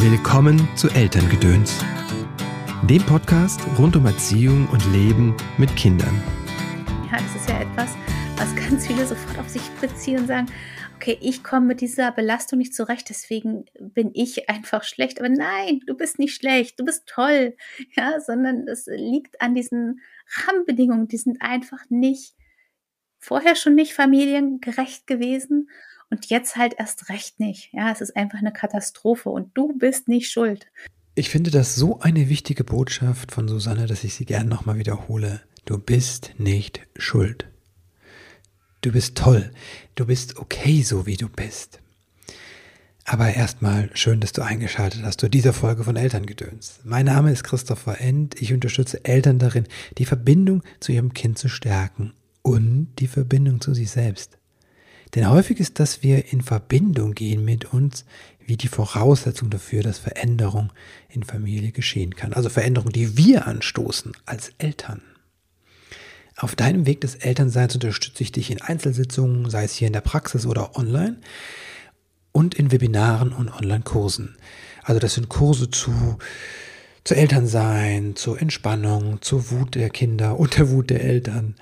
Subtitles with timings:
[0.00, 1.84] Willkommen zu Elterngedöns,
[2.88, 6.22] dem Podcast rund um Erziehung und Leben mit Kindern.
[7.10, 7.96] Ja, das ist ja etwas,
[8.36, 10.46] was ganz viele sofort auf sich beziehen und sagen,
[10.94, 15.18] okay, ich komme mit dieser Belastung nicht zurecht, deswegen bin ich einfach schlecht.
[15.18, 17.56] Aber nein, du bist nicht schlecht, du bist toll,
[17.96, 20.00] ja, sondern es liegt an diesen
[20.46, 22.36] Rahmenbedingungen, die sind einfach nicht
[23.18, 25.68] vorher schon nicht familiengerecht gewesen
[26.10, 27.72] und jetzt halt erst recht nicht.
[27.72, 30.66] Ja, es ist einfach eine Katastrophe und du bist nicht schuld.
[31.14, 35.40] Ich finde das so eine wichtige Botschaft von Susanne, dass ich sie gerne nochmal wiederhole.
[35.64, 37.48] Du bist nicht schuld.
[38.80, 39.50] Du bist toll.
[39.96, 41.80] Du bist okay, so wie du bist.
[43.04, 46.80] Aber erstmal schön, dass du eingeschaltet hast zu dieser Folge von Elterngedöns.
[46.84, 48.40] Mein Name ist Christopher End.
[48.40, 49.66] Ich unterstütze Eltern darin,
[49.96, 54.37] die Verbindung zu ihrem Kind zu stärken und die Verbindung zu sich selbst.
[55.14, 58.04] Denn häufig ist, dass wir in Verbindung gehen mit uns,
[58.44, 60.72] wie die Voraussetzung dafür, dass Veränderung
[61.08, 62.32] in Familie geschehen kann.
[62.32, 65.02] Also Veränderung, die wir anstoßen als Eltern.
[66.36, 70.00] Auf deinem Weg des Elternseins unterstütze ich dich in Einzelsitzungen, sei es hier in der
[70.00, 71.18] Praxis oder online,
[72.30, 74.36] und in Webinaren und Online-Kursen.
[74.84, 76.18] Also das sind Kurse zu,
[77.02, 81.56] zu Elternsein, zur Entspannung, zur Wut der Kinder und der Wut der Eltern,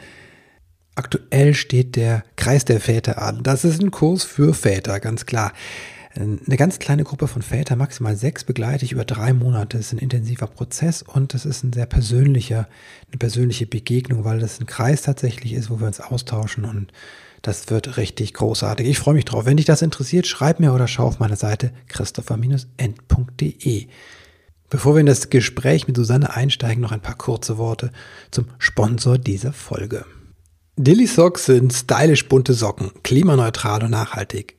[0.97, 3.42] Aktuell steht der Kreis der Väter an.
[3.42, 5.53] Das ist ein Kurs für Väter, ganz klar.
[6.14, 9.77] Eine ganz kleine Gruppe von Vätern, maximal sechs, begleite ich über drei Monate.
[9.77, 12.66] Das ist ein intensiver Prozess und das ist ein sehr persönlicher,
[13.08, 16.91] eine persönliche Begegnung, weil das ein Kreis tatsächlich ist, wo wir uns austauschen und
[17.42, 18.88] das wird richtig großartig.
[18.88, 19.44] Ich freue mich drauf.
[19.44, 23.88] Wenn dich das interessiert, schreib mir oder schau auf meine Seite christopher-end.de.
[24.70, 27.92] Bevor wir in das Gespräch mit Susanne einsteigen, noch ein paar kurze Worte
[28.31, 30.06] zum Sponsor dieser Folge.
[30.78, 34.58] Dilly Socks sind stylisch bunte Socken, klimaneutral und nachhaltig.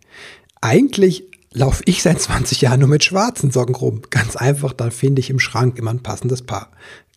[0.62, 4.02] Eigentlich laufe ich seit 20 Jahren nur mit schwarzen Socken rum.
[4.10, 6.72] Ganz einfach, dann finde ich im Schrank immer ein passendes Paar.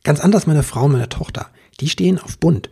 [0.04, 1.48] Ganz anders meine Frau und meine Tochter.
[1.80, 2.68] Die stehen auf bunt.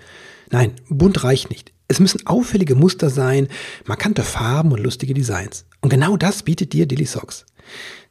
[0.50, 1.72] Nein, bunt reicht nicht.
[1.88, 3.48] Es müssen auffällige Muster sein,
[3.86, 5.64] markante Farben und lustige Designs.
[5.80, 7.46] Und genau das bietet dir Dilly Socks.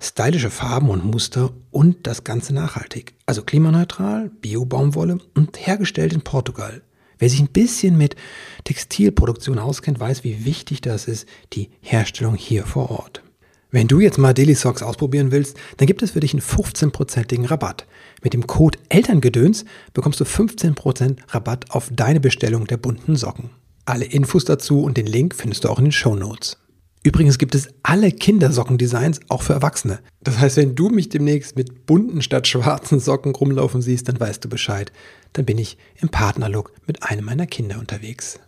[0.01, 3.13] Stylische Farben und Muster und das Ganze nachhaltig.
[3.27, 6.81] Also klimaneutral, Bio-Baumwolle und hergestellt in Portugal.
[7.19, 8.15] Wer sich ein bisschen mit
[8.63, 13.23] Textilproduktion auskennt, weiß, wie wichtig das ist, die Herstellung hier vor Ort.
[13.69, 17.45] Wenn du jetzt mal Daily Socks ausprobieren willst, dann gibt es für dich einen 15%igen
[17.45, 17.85] Rabatt.
[18.23, 23.49] Mit dem Code Elterngedöns bekommst du 15% Rabatt auf deine Bestellung der bunten Socken.
[23.85, 26.57] Alle Infos dazu und den Link findest du auch in den Show Notes.
[27.03, 29.99] Übrigens gibt es alle Kindersockendesigns auch für Erwachsene.
[30.21, 34.43] Das heißt, wenn du mich demnächst mit bunten statt schwarzen Socken rumlaufen siehst, dann weißt
[34.43, 34.91] du Bescheid.
[35.33, 38.39] Dann bin ich im Partnerlook mit einem meiner Kinder unterwegs.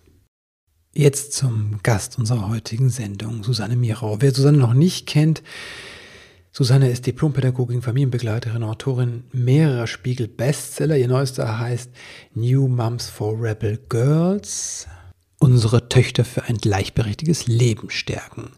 [0.94, 4.18] Jetzt zum Gast unserer heutigen Sendung, Susanne Mirau.
[4.20, 5.44] Wer Susanne noch nicht kennt,
[6.52, 10.98] Susanne ist Diplompädagogin, Familienbegleiterin, Autorin mehrerer Spiegel-Bestseller.
[10.98, 11.92] Ihr neuester heißt
[12.34, 14.88] New Moms for Rebel Girls
[15.40, 18.52] unsere Töchter für ein gleichberechtigtes Leben stärken.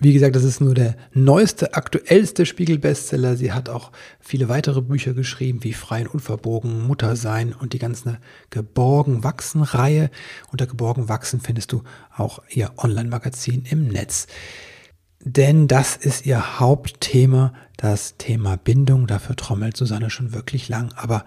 [0.00, 3.36] Wie gesagt, das ist nur der neueste, aktuellste Spiegel-Bestseller.
[3.36, 3.90] Sie hat auch
[4.20, 8.18] viele weitere Bücher geschrieben, wie Frei und Unverbogen, Mutter sein und die ganze
[8.50, 10.10] Geborgen Wachsen-Reihe.
[10.52, 11.82] Unter Geborgen Wachsen findest du
[12.16, 14.28] auch ihr Online-Magazin im Netz.
[15.24, 19.08] Denn das ist ihr Hauptthema, das Thema Bindung.
[19.08, 20.92] Dafür trommelt Susanne schon wirklich lang.
[20.94, 21.24] Aber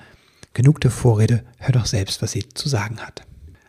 [0.53, 3.23] genug der Vorrede, hör doch selbst, was sie zu sagen hat.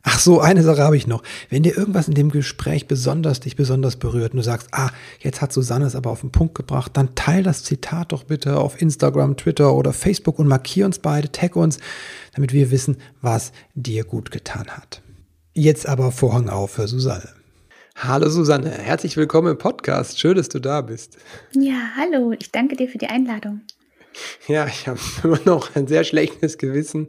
[0.04, 1.22] Ach so, eine Sache habe ich noch.
[1.48, 4.90] Wenn dir irgendwas in dem Gespräch besonders dich besonders berührt und du sagst, ah,
[5.20, 8.58] jetzt hat Susanne es aber auf den Punkt gebracht, dann teil das Zitat doch bitte
[8.58, 11.78] auf Instagram, Twitter oder Facebook und markier uns beide, tag uns,
[12.34, 15.02] damit wir wissen, was dir gut getan hat.
[15.54, 17.28] Jetzt aber Vorhang auf für Susanne.
[17.94, 20.18] Hallo Susanne, herzlich willkommen im Podcast.
[20.18, 21.16] Schön, dass du da bist.
[21.54, 23.60] Ja, hallo, ich danke dir für die Einladung.
[24.48, 27.06] Ja, ich habe immer noch ein sehr schlechtes Gewissen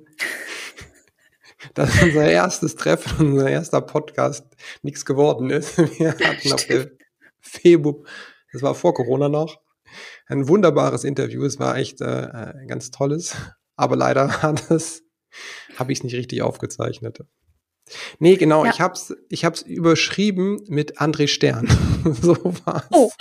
[1.74, 4.46] dass unser erstes Treffen, unser erster Podcast
[4.82, 5.78] nichts geworden ist.
[6.00, 6.92] Wir hatten auf der
[7.40, 8.04] Februar,
[8.52, 9.60] das war vor Corona noch,
[10.28, 11.44] ein wunderbares Interview.
[11.44, 13.36] Es war echt äh, ein ganz tolles,
[13.76, 15.04] aber leider hat es,
[15.78, 17.20] habe ich es nicht richtig aufgezeichnet.
[18.20, 18.72] Nee, genau, ja.
[18.72, 21.68] ich hab's, ich hab's überschrieben mit André Stern.
[22.22, 22.88] so war's.
[22.92, 23.12] Oh.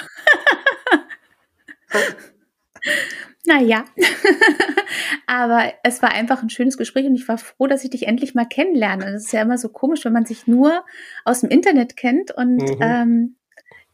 [3.44, 3.84] Naja,
[5.26, 8.34] aber es war einfach ein schönes Gespräch und ich war froh, dass ich dich endlich
[8.34, 9.12] mal kennenlerne.
[9.12, 10.84] Das ist ja immer so komisch, wenn man sich nur
[11.24, 12.78] aus dem Internet kennt und mhm.
[12.80, 13.36] ähm,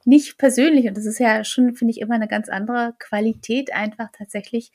[0.04, 0.86] nicht persönlich.
[0.86, 4.72] Und das ist ja schon, finde ich, immer eine ganz andere Qualität, einfach tatsächlich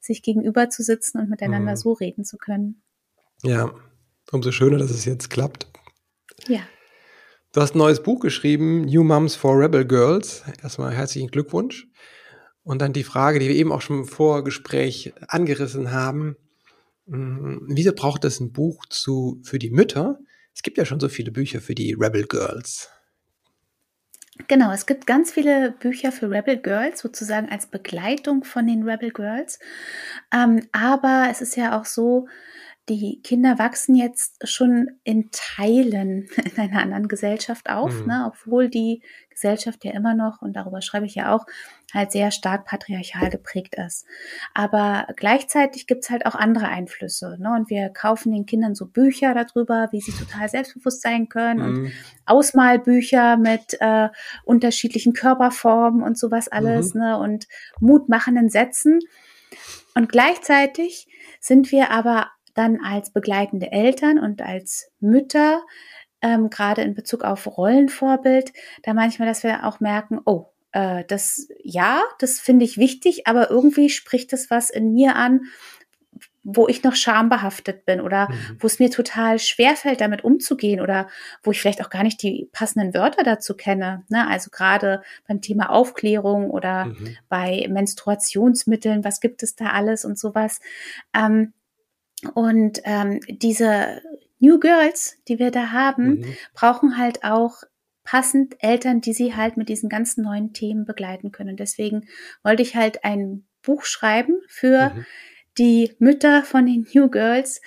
[0.00, 1.76] sich gegenüber zu sitzen und miteinander mhm.
[1.76, 2.82] so reden zu können.
[3.42, 3.74] Ja,
[4.32, 5.66] umso schöner, dass es jetzt klappt.
[6.48, 6.60] Ja.
[7.52, 10.42] Du hast ein neues Buch geschrieben, New Moms for Rebel Girls.
[10.62, 11.86] Erstmal herzlichen Glückwunsch.
[12.64, 16.36] Und dann die Frage, die wir eben auch schon im Vorgespräch angerissen haben.
[17.06, 20.18] Hm, wieso braucht es ein Buch zu, für die Mütter?
[20.54, 22.88] Es gibt ja schon so viele Bücher für die Rebel Girls.
[24.48, 29.12] Genau, es gibt ganz viele Bücher für Rebel Girls, sozusagen als Begleitung von den Rebel
[29.12, 29.60] Girls.
[30.32, 32.26] Ähm, aber es ist ja auch so,
[32.88, 38.06] die Kinder wachsen jetzt schon in Teilen in einer anderen Gesellschaft auf, mhm.
[38.06, 41.46] ne, obwohl die Gesellschaft ja immer noch, und darüber schreibe ich ja auch,
[41.92, 44.04] halt sehr stark patriarchal geprägt ist.
[44.52, 47.36] Aber gleichzeitig gibt's halt auch andere Einflüsse.
[47.40, 47.52] Ne?
[47.54, 51.84] Und wir kaufen den Kindern so Bücher darüber, wie sie total selbstbewusst sein können mhm.
[51.84, 51.92] und
[52.26, 54.08] Ausmalbücher mit äh,
[54.44, 57.00] unterschiedlichen Körperformen und sowas alles mhm.
[57.00, 57.18] ne?
[57.18, 57.46] und
[57.80, 59.00] mutmachenden Sätzen.
[59.94, 61.06] Und gleichzeitig
[61.40, 65.62] sind wir aber dann als begleitende Eltern und als Mütter
[66.22, 68.52] ähm, gerade in Bezug auf Rollenvorbild,
[68.82, 73.50] da manchmal, dass wir auch merken, oh, äh, das, ja, das finde ich wichtig, aber
[73.50, 75.42] irgendwie spricht es was in mir an,
[76.42, 78.58] wo ich noch schambehaftet bin oder mhm.
[78.60, 81.08] wo es mir total schwerfällt, damit umzugehen oder
[81.42, 84.04] wo ich vielleicht auch gar nicht die passenden Wörter dazu kenne.
[84.08, 84.28] Ne?
[84.28, 87.16] Also gerade beim Thema Aufklärung oder mhm.
[87.28, 90.60] bei Menstruationsmitteln, was gibt es da alles und sowas.
[91.14, 91.54] Ähm,
[92.34, 94.02] und ähm, diese
[94.38, 96.36] New Girls, die wir da haben, mhm.
[96.54, 97.62] brauchen halt auch
[98.04, 101.56] passend Eltern, die sie halt mit diesen ganzen neuen Themen begleiten können.
[101.56, 102.06] Deswegen
[102.42, 105.06] wollte ich halt ein Buch schreiben für mhm.
[105.58, 107.62] die Mütter von den New Girls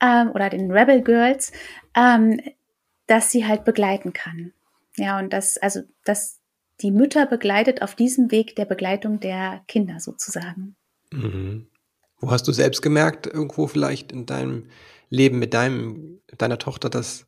[0.00, 1.52] ähm, oder den Rebel Girls,
[1.94, 2.40] ähm,
[3.06, 4.52] dass sie halt begleiten kann.
[4.96, 6.40] Ja, und das, also, dass
[6.80, 10.76] die Mütter begleitet auf diesem Weg der Begleitung der Kinder sozusagen.
[11.12, 11.68] Mhm.
[12.18, 14.68] Wo hast du selbst gemerkt, irgendwo vielleicht in deinem
[15.10, 17.26] Leben mit deinem, deiner Tochter, dass,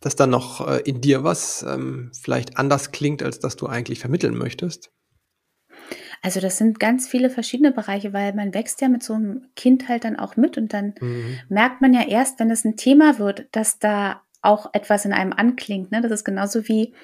[0.00, 4.00] dass da noch äh, in dir was ähm, vielleicht anders klingt, als dass du eigentlich
[4.00, 4.90] vermitteln möchtest?
[6.22, 9.88] Also das sind ganz viele verschiedene Bereiche, weil man wächst ja mit so einem Kind
[9.88, 11.38] halt dann auch mit und dann mhm.
[11.48, 15.32] merkt man ja erst, wenn es ein Thema wird, dass da auch etwas in einem
[15.32, 15.92] anklingt.
[15.92, 16.00] Ne?
[16.00, 16.94] Das ist genauso wie,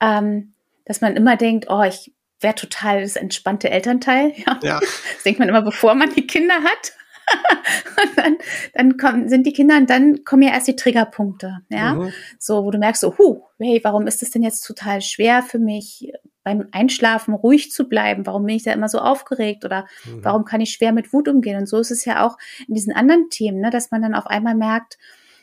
[0.00, 4.32] ähm, dass man immer denkt, oh, ich wäre total das entspannte Elternteil.
[4.46, 4.58] Ja.
[4.62, 4.80] ja.
[4.80, 6.92] Das denkt man immer, bevor man die Kinder hat.
[8.02, 8.36] und dann,
[8.72, 11.94] dann kommen, sind die Kinder und dann kommen ja erst die Triggerpunkte, ja.
[11.94, 12.12] Mhm.
[12.38, 15.58] So, wo du merkst so, huh, hey, warum ist es denn jetzt total schwer für
[15.58, 16.12] mich,
[16.42, 18.24] beim Einschlafen ruhig zu bleiben?
[18.24, 19.66] Warum bin ich da immer so aufgeregt?
[19.66, 20.24] Oder mhm.
[20.24, 21.58] warum kann ich schwer mit Wut umgehen?
[21.58, 24.26] Und so ist es ja auch in diesen anderen Themen, ne, dass man dann auf
[24.26, 24.96] einmal merkt,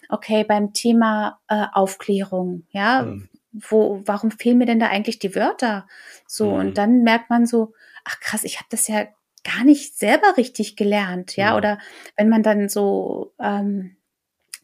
[0.09, 3.29] okay, beim Thema äh, Aufklärung, ja, mhm.
[3.69, 5.87] Wo, warum fehlen mir denn da eigentlich die Wörter?
[6.27, 6.73] So, und mhm.
[6.73, 7.73] dann merkt man so,
[8.03, 9.05] ach krass, ich habe das ja
[9.43, 11.57] gar nicht selber richtig gelernt, ja, ja.
[11.57, 11.79] oder
[12.17, 13.95] wenn man dann so ähm,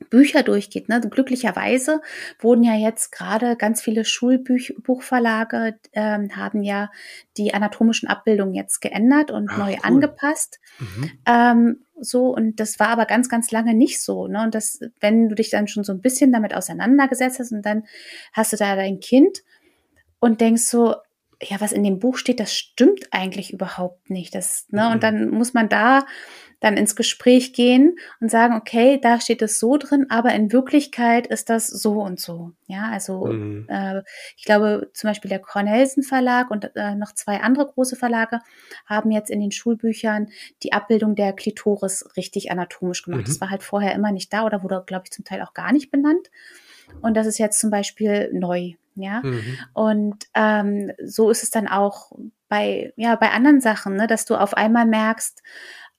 [0.10, 0.90] Bücher durchgeht.
[0.90, 1.02] Ne?
[1.02, 2.02] Glücklicherweise
[2.40, 6.92] wurden ja jetzt gerade ganz viele Schulbuchverlage ähm, haben ja
[7.38, 9.80] die anatomischen Abbildungen jetzt geändert und Ach, neu cool.
[9.84, 10.60] angepasst.
[10.80, 11.12] Mhm.
[11.26, 14.28] Ähm, so und das war aber ganz, ganz lange nicht so.
[14.28, 14.44] Ne?
[14.44, 17.84] Und das, wenn du dich dann schon so ein bisschen damit auseinandergesetzt hast und dann
[18.34, 19.44] hast du da dein Kind
[20.20, 20.96] und denkst so,
[21.42, 24.36] ja, was in dem Buch steht, das stimmt eigentlich überhaupt nicht.
[24.36, 24.86] Das, ne?
[24.86, 24.92] Mhm.
[24.92, 26.06] Und dann muss man da
[26.62, 31.28] dann ins Gespräch gehen und sagen, okay, da steht es so drin, aber in Wirklichkeit
[31.28, 32.52] ist das so und so.
[32.68, 33.66] Ja, also mhm.
[33.68, 34.04] äh,
[34.38, 38.40] ich glaube zum Beispiel der Cornelsen Verlag und äh, noch zwei andere große Verlage
[38.86, 40.30] haben jetzt in den Schulbüchern
[40.62, 43.22] die Abbildung der Klitoris richtig anatomisch gemacht.
[43.22, 43.26] Mhm.
[43.26, 45.74] Das war halt vorher immer nicht da oder wurde, glaube ich, zum Teil auch gar
[45.74, 46.30] nicht benannt.
[47.02, 48.74] Und das ist jetzt zum Beispiel neu.
[48.96, 49.22] Ja.
[49.24, 49.58] Mhm.
[49.74, 52.12] Und ähm, so ist es dann auch
[52.50, 55.42] bei, ja, bei anderen Sachen, ne, dass du auf einmal merkst,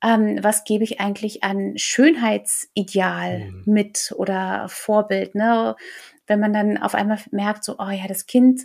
[0.02, 3.62] ähm, was gebe ich eigentlich an Schönheitsideal mhm.
[3.66, 5.76] mit oder Vorbild, ne?
[6.26, 8.62] Wenn man dann auf einmal merkt, so, oh ja, das Kind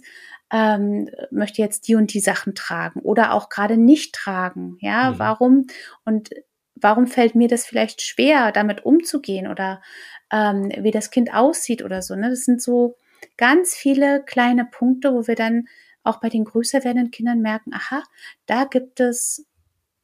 [0.52, 5.20] ähm, möchte jetzt die und die Sachen tragen oder auch gerade nicht tragen, ja, mhm.
[5.20, 5.68] warum?
[6.06, 6.30] Und
[6.76, 9.82] warum fällt mir das vielleicht schwer, damit umzugehen oder
[10.32, 12.16] ähm, wie das Kind aussieht oder so.
[12.16, 12.30] Ne?
[12.30, 12.96] Das sind so
[13.38, 15.68] ganz viele kleine Punkte, wo wir dann
[16.04, 18.04] auch bei den größer werdenden Kindern merken, aha,
[18.46, 19.46] da gibt es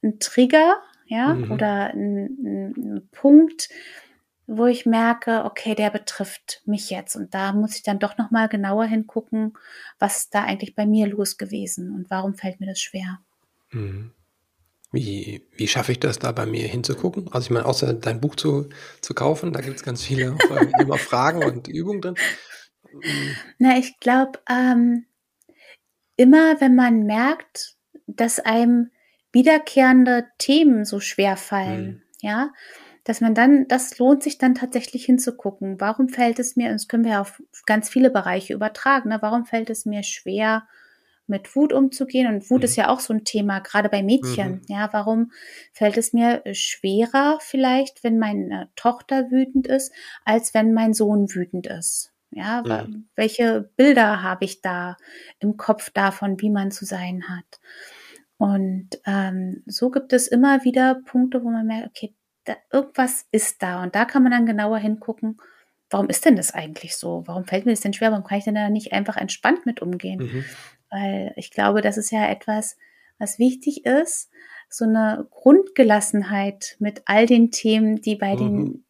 [0.02, 1.52] einen Trigger, ja, mhm.
[1.52, 3.70] oder einen, einen Punkt,
[4.46, 8.32] wo ich merke, okay, der betrifft mich jetzt und da muss ich dann doch noch
[8.32, 9.54] mal genauer hingucken,
[10.00, 13.20] was da eigentlich bei mir los gewesen und warum fällt mir das schwer.
[13.72, 14.12] Mhm.
[14.92, 17.28] Wie, wie schaffe ich das, da bei mir hinzugucken?
[17.32, 18.70] Also ich meine, außer dein Buch zu,
[19.02, 20.38] zu kaufen, da gibt es ganz viele
[20.80, 22.16] immer Fragen und Übungen drin.
[23.58, 25.06] Na, ich glaube, ähm,
[26.16, 28.92] immer wenn man merkt, dass einem
[29.34, 32.02] wiederkehrende Themen so schwer fallen, mhm.
[32.22, 32.54] ja,
[33.04, 35.82] dass man dann, das lohnt sich dann tatsächlich hinzugucken.
[35.82, 39.18] Warum fällt es mir, und das können wir auf ganz viele Bereiche übertragen, ne?
[39.22, 40.66] warum fällt es mir schwer,
[41.28, 42.28] mit Wut umzugehen.
[42.28, 42.66] Und Wut Mhm.
[42.66, 44.56] ist ja auch so ein Thema, gerade bei Mädchen.
[44.56, 44.62] Mhm.
[44.68, 45.32] Ja, warum
[45.72, 49.94] fällt es mir schwerer vielleicht, wenn meine Tochter wütend ist,
[50.26, 52.12] als wenn mein Sohn wütend ist?
[52.32, 53.08] Ja, Mhm.
[53.16, 54.98] welche Bilder habe ich da
[55.40, 57.60] im Kopf davon, wie man zu sein hat?
[58.38, 63.62] Und ähm, so gibt es immer wieder Punkte, wo man merkt, okay, da, irgendwas ist
[63.62, 63.84] da.
[63.84, 65.38] Und da kann man dann genauer hingucken,
[65.90, 67.24] warum ist denn das eigentlich so?
[67.26, 68.12] Warum fällt mir das denn schwer?
[68.12, 70.20] Warum kann ich denn da nicht einfach entspannt mit umgehen?
[70.20, 70.46] Mhm.
[70.90, 72.78] Weil ich glaube, das ist ja etwas,
[73.20, 74.30] was wichtig ist,
[74.70, 78.84] so eine Grundgelassenheit mit all den Themen, die bei den Mhm.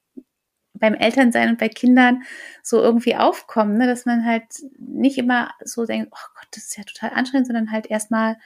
[0.74, 2.24] beim Elternsein und bei Kindern
[2.62, 3.86] so irgendwie aufkommen, ne?
[3.86, 4.46] dass man halt
[4.80, 8.38] nicht immer so denkt, oh Gott, das ist ja total anstrengend, sondern halt erstmal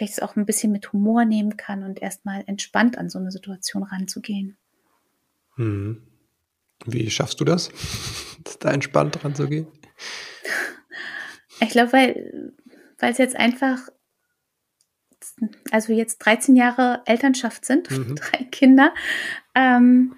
[0.00, 3.30] vielleicht es auch ein bisschen mit Humor nehmen kann und erstmal entspannt an so eine
[3.30, 4.56] Situation ranzugehen.
[5.56, 6.02] Mhm.
[6.86, 7.70] Wie schaffst du das,
[8.60, 9.66] da entspannt dran zu gehen?
[11.60, 12.54] Ich glaube, weil
[12.98, 13.90] weil es jetzt einfach
[15.70, 18.16] also jetzt 13 Jahre Elternschaft sind, Mhm.
[18.16, 18.94] drei Kinder,
[19.54, 20.14] ähm,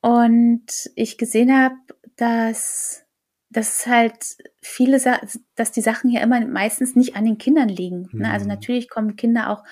[0.00, 1.76] und ich gesehen habe,
[2.16, 3.04] dass
[3.50, 5.20] dass halt viele Sa
[5.56, 8.30] dass die Sachen ja immer meistens nicht an den Kindern liegen, ne?
[8.32, 8.50] Also, Mhm.
[8.50, 9.64] natürlich kommen Kinder auch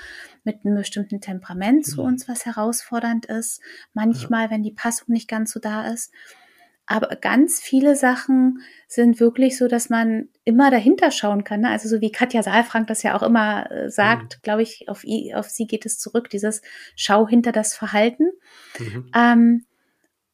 [0.44, 2.06] mit 'nem bestimmten Temperament zu Mhm.
[2.08, 3.60] uns, was herausfordernd ist,
[3.94, 6.12] manchmal, wenn die Passung nicht ganz so da ist.
[6.86, 11.70] Aber ganz viele Sachen sind wirklich so, dass man immer dahinter schauen kann, ne?
[11.70, 13.90] Also, so wie Katja Saalfrank das ja auch immer, äh, Mhm.
[13.90, 15.04] sagt, glaube ich, auf
[15.34, 16.62] auf sie geht es zurück, dieses
[16.96, 18.30] „Schau hinter das Verhalten“.
[18.78, 19.16] Mhm.
[19.16, 19.66] Ähm,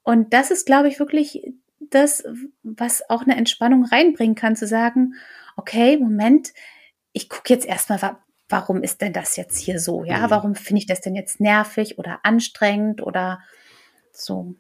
[0.05, 1.55] und das ist, glaube ich, wirklich
[1.91, 2.25] das,
[2.63, 5.15] was auch 'ne Entspannung reinbringen kann, zu sagen:
[5.57, 6.53] „Okay, Moment,
[7.13, 10.27] ich gucke jetzt erst mal, wa warum ist denn das jetzt hier so, ja?
[10.27, 10.31] Mhm.
[10.31, 13.41] Warum finde ich das denn jetzt nervig oder anstrengend oder
[14.13, 14.57] so?“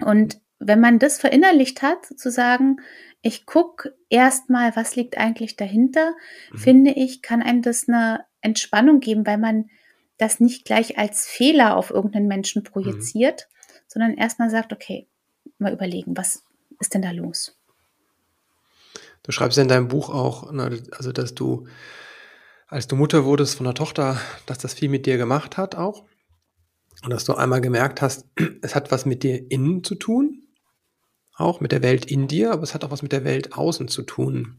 [0.00, 2.76] Und wenn man das verinnerlicht hat, zu sagen:
[3.22, 6.14] „Ich gucke erst mal, was liegt eigentlich dahinter“,
[6.52, 6.58] Mhm.
[6.58, 9.70] finde ich, kann einem das 'ne Entspannung geben, weil man
[10.18, 12.66] das nicht gleich als Fehler auf irgend 'nen Menschen Mhm.
[12.66, 13.48] projiziert,
[13.88, 15.08] sondern erst mal sagt: „Okay,
[15.58, 16.42] mal überlegen, was
[16.80, 17.54] ist denn da los?“
[19.24, 21.66] Du schreibst ja in deinem Buch auch, ne, also, dass du
[22.68, 26.04] als du Mutter wurdest von 'ner Tochter, dass das viel mit dir gemacht hat auch
[27.04, 28.26] und dass du einmal gemerkt hast,
[28.62, 30.42] es hat was mit dir innen zu tun,
[31.36, 33.88] auch mit der Welt in dir, aber es hat auch was mit der Welt außen
[33.88, 34.58] zu tun.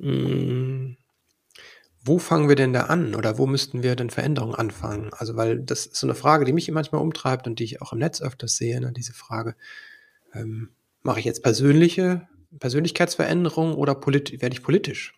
[0.00, 0.96] Hm,
[2.04, 5.10] wo fangen wir denn da an oder wo müssten wir denn Veränderungen anfangen?
[5.14, 7.92] Also, weil das ist so 'ne Frage, die mich manchmal umtreibt und die ich auch
[7.94, 9.56] im Netz öfters sehe, ne, diese Frage,
[10.34, 10.70] ähm,
[11.02, 12.28] mache ich jetzt persönliche
[12.60, 13.94] Persönlichkeitsveränderung oder
[14.42, 15.14] werde ich politisch?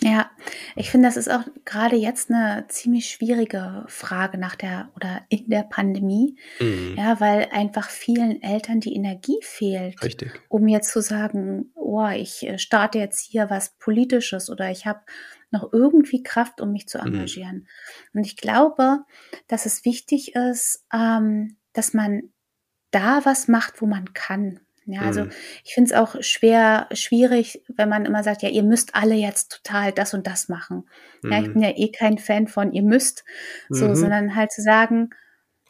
[0.00, 0.30] Ja,
[0.76, 5.48] ich finde, das ist auch grade jetzt 'ne ziemlich schwierige Frage nach der oder in
[5.48, 6.98] der Pandemie, Mhm.
[6.98, 10.40] ja, weil einfach vielen Eltern die Energie fehlt, Richtig.
[10.48, 15.00] um jetzt zu sagen: „Oh, ich, äh, starte jetzt hier was Politisches oder ich habe
[15.50, 17.38] noch irgendwie Kraft, um mich zu Mhm.
[17.38, 17.66] engagieren.“
[18.14, 19.00] Und ich glaube,
[19.48, 22.30] dass es wichtig ist, ähm, dass man
[22.98, 24.60] da was macht, wo man kann.
[24.86, 25.32] Ja, also, Mhm.
[25.64, 29.52] ich finde es auch schwer schwierig, wenn man immer sagt: „Ja, ihr müsst alle jetzt
[29.64, 30.88] total das und das machen.“
[31.30, 31.52] Ja, ich Mhm.
[31.52, 33.24] bin ja eh kein Fan von „ihr müsst“,
[33.70, 33.94] so, Mhm.
[33.94, 35.10] sondern halt zu sagen: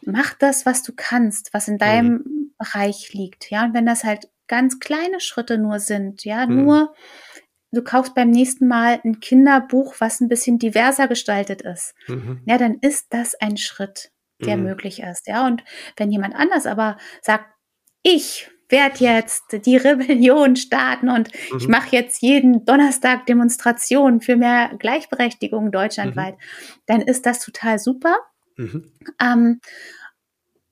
[0.03, 1.79] „Mach das, was du kannst, was in Mhm.
[1.79, 3.65] deinem Bereich liegt“, ja?
[3.65, 6.55] Und wenn das halt ganz kleine Schritte nur sind, ja, Mhm.
[6.57, 6.95] nur
[7.73, 12.41] du kaufst beim nächsten Mal 'n Kinderbuch, was 'n bisschen diverser gestaltet ist, Mhm.
[12.47, 14.13] ja, dann ist das ein Schritt,
[14.47, 14.65] der Mhm.
[14.65, 15.47] möglich ist, ja?
[15.47, 15.65] Und
[15.97, 17.47] wenn jemand anders aber sagt:
[18.03, 21.71] „Ich werde jetzt die Rebellion starten und ich Mhm.
[21.71, 26.39] mache jetzt jeden Donnerstag Demonstrationen für mehr Gleichberechtigung deutschlandweit“, Mhm.
[26.87, 28.19] dann ist das total super.
[28.57, 28.93] Mhm.
[29.21, 29.61] Ähm,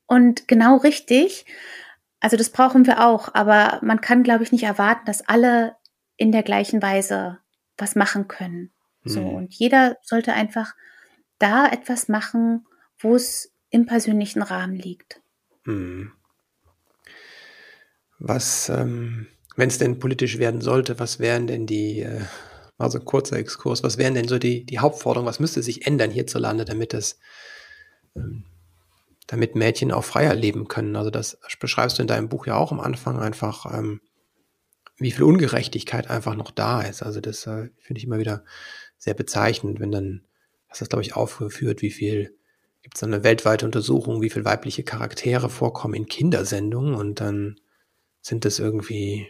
[0.07, 1.47] und genau richtig.
[2.21, 5.77] Also, das brauchen wir auch, aber man kann, glaube ich, nicht erwarten, dass alle
[6.17, 7.39] in der gleichen Weise
[7.77, 8.73] was machen können.
[9.05, 9.35] So, Mhm.
[9.35, 10.75] und jeder sollte einfach
[11.39, 12.67] da etwas machen,
[12.99, 15.21] wo's im persönlichen Rahmen liegt.
[15.67, 16.13] Mhm.
[18.21, 19.27] Was, ähm
[19.59, 22.21] wenn's denn politisch werden sollte, was wären denn die, äh
[22.79, 25.29] mal so 'n kurzer Exkurs, was wären denn so die die Hauptforderungen?
[25.29, 27.19] Was müsste sich ändern hierzulande, damit das
[28.17, 28.45] ähm,
[29.29, 30.97] damit Mädchen auch freier leben können?
[30.97, 34.01] Also, das sch beschreibst du in deinem Buch ja auch am Anfang einfach, ähm,
[34.99, 37.03] wie viel Ungerechtigkeit einfach noch da ist.
[37.05, 38.45] Also, das, äh, finde ich immer wieder
[38.99, 40.27] sehr bezeichnend, wenn dann
[40.69, 42.37] hast das, glaube ich, aufgeführt, wie viel
[42.87, 47.59] gibt's da 'ne weltweite Untersuchung, wie viel weibliche Charaktere vorkommen in Kindersendungen und dann
[48.23, 49.27] sind das irgendwie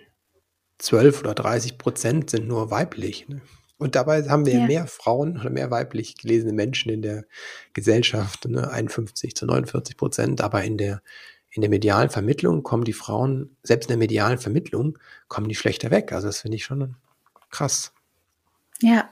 [0.79, 3.41] 12 oder 30 % sind nur weiblich, ne?
[3.79, 7.25] Und dabei haben wir ja mehr Frauen oder mehr weiblich gelesene Menschen in der
[7.73, 11.03] Gesellschaft, ne, 51 zu 49 %, aber in der
[11.51, 14.99] in der medialen Vermittlung kommen die Frauen selbst in der medialen Vermittlung
[15.29, 16.13] kommen die schlechter weg.
[16.13, 16.97] Also, das finde ich schon
[17.51, 17.93] krass.
[18.83, 19.09] Ja,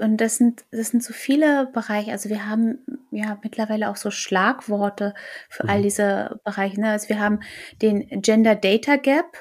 [0.00, 2.12] und das sind, das sind so viele Bereiche.
[2.12, 2.78] Also wir haben
[3.10, 5.14] ja mittlerweile auch so Schlagworte
[5.48, 5.70] für mhm.
[5.70, 6.80] all diese Bereiche.
[6.80, 6.90] Ne?
[6.90, 7.40] Also wir haben
[7.82, 9.36] den Gender Data Gap,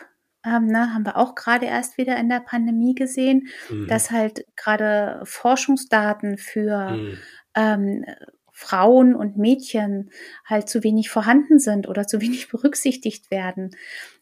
[0.46, 3.88] ähm, ne, haben wir auch gerade erst wieder in der Pandemie gesehen, mhm.
[3.88, 7.18] dass halt gerade Forschungsdaten für mhm.
[7.56, 8.06] ähm,
[8.58, 10.12] Frauen und Mädchen
[10.46, 13.72] halt zu wenig vorhanden sind oder zu wenig berücksichtigt werden.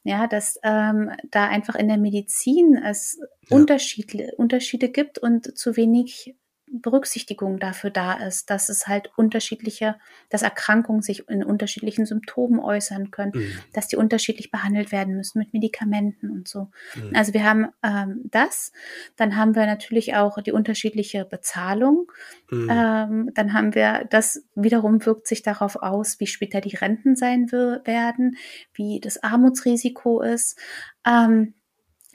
[0.04, 3.56] Ja, dass ähm, da einfach in der Medizin es ja.
[3.56, 6.36] Unterschiede, Unterschiede gibt und zu wenig
[6.72, 9.96] Berücksichtigung dafür da ist, dass es halt unterschiedliche,
[10.30, 13.54] dass Erkrankungen sich in unterschiedlichen Symptomen äußern können, mhm.
[13.74, 16.70] dass die unterschiedlich behandelt werden müssen mit Medikamenten und so.
[16.96, 17.12] Mhm.
[17.14, 18.72] Also wir haben ähm, das,
[19.16, 22.12] dann haben wir natürlich auch die unterschiedliche Bezahlung,
[22.50, 22.70] mhm.
[22.72, 27.52] ähm, dann haben wir das wiederum wirkt sich darauf aus, wie später die Renten sein
[27.52, 28.38] werden,
[28.74, 30.58] wie das Armutsrisiko ist.
[31.06, 31.54] Ähm,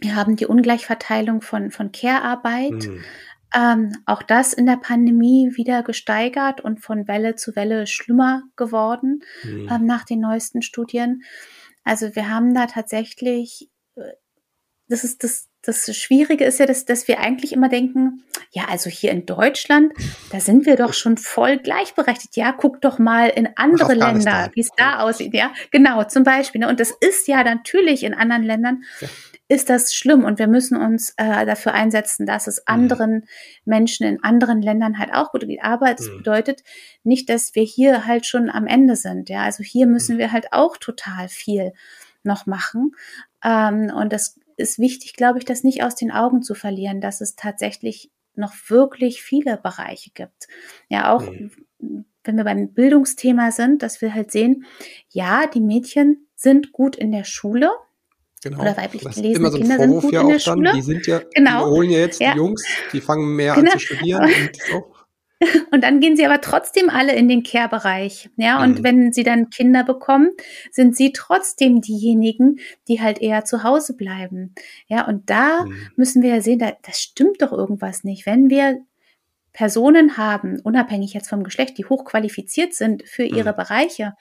[0.01, 2.87] wir haben die Ungleichverteilung von, von Care-Arbeit.
[2.87, 3.05] Mhm.
[3.55, 9.21] Ähm, auch das in der Pandemie wieder gesteigert und von Welle zu Welle schlimmer geworden
[9.43, 9.69] mhm.
[9.71, 11.23] ähm, nach den neuesten Studien.
[11.83, 14.13] Also wir haben da tatsächlich, äh,
[14.89, 18.89] das ist das, das Schwierige ist ja, dass, dass wir eigentlich immer denken, ja, also
[18.89, 19.93] hier in Deutschland,
[20.31, 22.37] da sind wir doch schon voll gleichberechtigt.
[22.37, 25.35] Ja, guck doch mal in andere Länder, wie es da aussieht.
[25.35, 26.61] Ja, genau, zum Beispiel.
[26.61, 26.69] Ne?
[26.69, 28.85] Und das ist ja natürlich in anderen Ländern.
[29.01, 29.09] Ja
[29.49, 32.65] ist das schlimm und wir müssen uns äh, dafür einsetzen, dass es mhm.
[32.67, 33.27] anderen
[33.65, 35.63] Menschen in anderen Ländern halt auch gut geht.
[35.63, 36.19] Aber es mhm.
[36.19, 36.63] bedeutet
[37.03, 39.31] nicht, dass wir hier halt schon am Ende sind.
[39.31, 40.19] Ja, also hier müssen mhm.
[40.21, 41.73] wir halt auch total viel
[42.23, 42.93] noch machen.
[43.43, 47.21] Ähm, und das ist wichtig, glaube ich, das nicht aus den Augen zu verlieren, dass
[47.21, 50.49] es tatsächlich noch wirklich viele Bereiche gibt.
[50.89, 52.05] Ja, auch mhm.
[52.25, 54.65] wenn wir beim Bildungsthema sind, dass wir halt sehen,
[55.11, 57.71] ja, die Mädchen sind gut in der Schule,
[58.41, 58.61] Genau.
[58.61, 60.45] Oder weiblich das gelesene immer so ein Kinder Vorwurf sind gut ja in der auch
[60.45, 60.59] dann.
[60.59, 60.73] Schule.
[60.75, 61.65] Die sind ja, genau.
[61.65, 62.33] die holen ja jetzt ja.
[62.33, 63.73] die Jungs, die fangen mehr genau.
[63.73, 64.95] an zu studieren und so.
[65.71, 68.31] Und dann gehen sie aber trotzdem alle in den Care-Bereich.
[68.37, 68.85] Ja, und mhm.
[68.85, 70.31] wenn sie dann Kinder bekommen,
[70.71, 72.59] sind sie trotzdem diejenigen,
[72.89, 74.55] die halt eher zu Hause bleiben.
[74.89, 75.77] Ja, und da mhm.
[75.97, 78.27] müssen wir ja sehen, da, das stimmt doch irgendwas nicht.
[78.27, 78.81] Wenn wir
[79.53, 83.57] Personen haben, unabhängig jetzt vom Geschlecht, die hochqualifiziert sind für ihre mhm.
[83.57, 84.15] Bereiche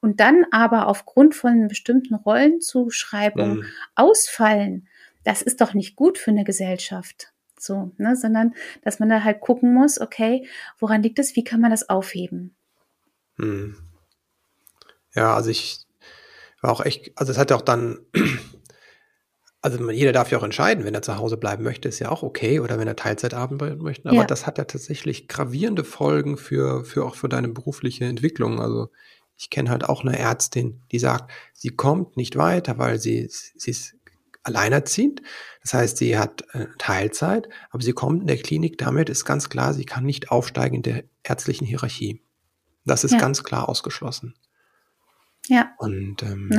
[0.00, 3.66] und dann aber aufgrund von bestimmten Rollenzuschreibungen mhm.
[3.94, 4.88] ausfallen,
[5.24, 7.31] das ist doch nicht gut für eine Gesellschaft.
[7.62, 10.48] So, ne, sondern dass man da halt gucken muss, okay,
[10.80, 12.56] woran liegt es, wie kann man das aufheben?
[13.36, 13.76] Mhm.
[15.14, 15.86] Ja, also ich
[16.60, 18.00] war auch echt, also es hat auch dann
[19.62, 22.24] also jeder darf ja auch entscheiden, wenn er zu Hause bleiben möchte, ist ja auch
[22.24, 24.08] okay, oder wenn er Teilzeit arbeiten möchte.
[24.08, 24.24] Aber ja.
[24.24, 28.60] das hat ja tatsächlich gravierende Folgen für, für auch für deine berufliche Entwicklung.
[28.60, 28.90] Also
[29.36, 33.70] ich kenne halt auch eine Ärztin, die sagt, sie kommt nicht weiter, weil sie, sie
[33.70, 33.94] ist
[34.42, 35.22] alleinerziehend.
[35.62, 39.48] Das heißt, sie hat äh, Teilzeit, aber sie kommt in der Klinik damit, ist ganz
[39.48, 42.22] klar, sie kann nicht aufsteigen in der ärztlichen Hierarchie.
[42.84, 43.18] Das ist ja.
[43.18, 44.34] ganz klar ausgeschlossen.
[45.46, 45.72] Ja.
[45.78, 46.50] Und ähm,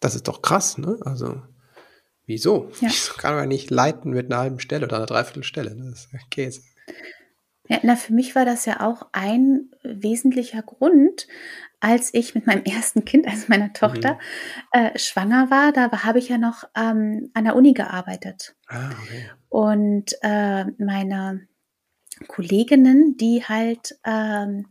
[0.00, 0.98] das ist doch krass, ne?
[1.02, 1.40] Also
[2.26, 2.70] Wieso?
[2.80, 2.88] Ja.
[2.88, 5.74] Ich kann man nicht leiten mit einer halben Stelle oder einer Dreiviertelstelle.
[5.74, 5.90] Ne?
[5.90, 6.62] Das ist Käse.
[7.68, 11.26] Ja, na, für mich war das ja auch ein wesentlicher Grund,
[11.82, 14.18] als ich mit meinem ersten Kind, also meiner Tochter, mhm.
[14.80, 15.72] äh, schwanger war.
[15.72, 18.54] Da habe ich ja noch ähm, an der Uni gearbeitet.
[18.68, 19.30] Ah, okay.
[19.48, 21.48] Und äh, meine
[22.28, 24.68] Kolleginnen, die halt ähm,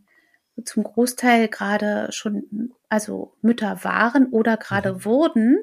[0.64, 5.04] zum Großteil gerade schon, also Mütter waren oder gerade mhm.
[5.04, 5.58] wurden,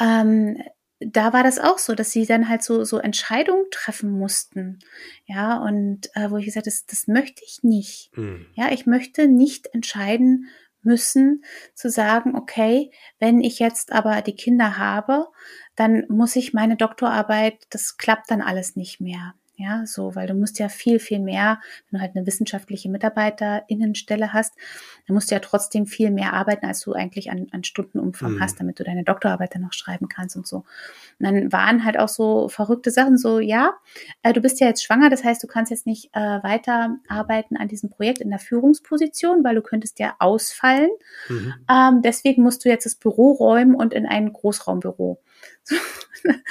[0.00, 0.56] ähm,
[1.04, 4.78] da war das auch so, dass sie dann halt so, so Entscheidungen treffen mussten.
[5.26, 8.16] Ja, und äh, wo ich gesagt habe, das, das möchte ich nicht.
[8.16, 8.46] Mhm.
[8.54, 10.48] Ja, ich möchte nicht entscheiden
[10.84, 15.28] müssen, zu sagen, okay, wenn ich jetzt aber die Kinder habe,
[15.76, 19.34] dann muss ich meine Doktorarbeit, das klappt dann alles nicht mehr.
[19.56, 21.60] Ja, so, weil du musst ja viel, viel mehr,
[21.90, 24.54] wenn du halt eine wissenschaftliche Mitarbeiterinnenstelle hast,
[25.06, 28.40] dann musst du ja trotzdem viel mehr arbeiten, als du eigentlich an, an Stundenumfang mhm.
[28.40, 30.56] hast, damit du deine Doktorarbeit dann noch schreiben kannst und so.
[30.56, 30.64] Und
[31.20, 33.74] dann waren halt auch so verrückte Sachen, so, ja,
[34.22, 37.58] äh, du bist ja jetzt schwanger, das heißt, du kannst jetzt nicht äh, weiter arbeiten
[37.58, 40.90] an diesem Projekt in der Führungsposition, weil du könntest ja ausfallen.
[41.28, 41.54] Mhm.
[41.70, 45.20] Ähm, deswegen musst du jetzt das Büro räumen und in ein Großraumbüro.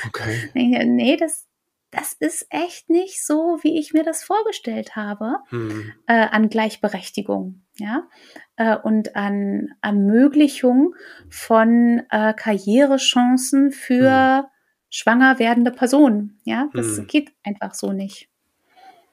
[0.05, 0.49] Okay.
[0.53, 1.47] nee, das,
[1.91, 5.91] das ist echt nicht so, wie ich mir das vorgestellt habe, hm.
[6.08, 8.08] äh, an Gleichberechtigung, ja,
[8.56, 10.95] äh, und an Ermöglichung
[11.30, 14.45] von äh, Karrierechancen für hm.
[14.89, 17.08] schwanger werdende Personen, ja, das hm.
[17.08, 18.30] geht einfach so nicht.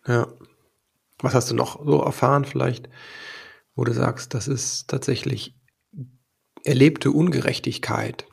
[0.06, 0.28] Ja.
[1.20, 2.88] Was hast du noch so erfahren vielleicht,
[3.74, 5.56] wo du sagst, das ist tatsächlich
[6.62, 8.24] erlebte Ungerechtigkeit,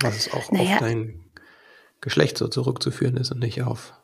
[0.00, 0.74] was es auch naja.
[0.74, 1.23] auf dein
[2.04, 3.94] Geschlecht so zurückzuführen ist und nicht auf.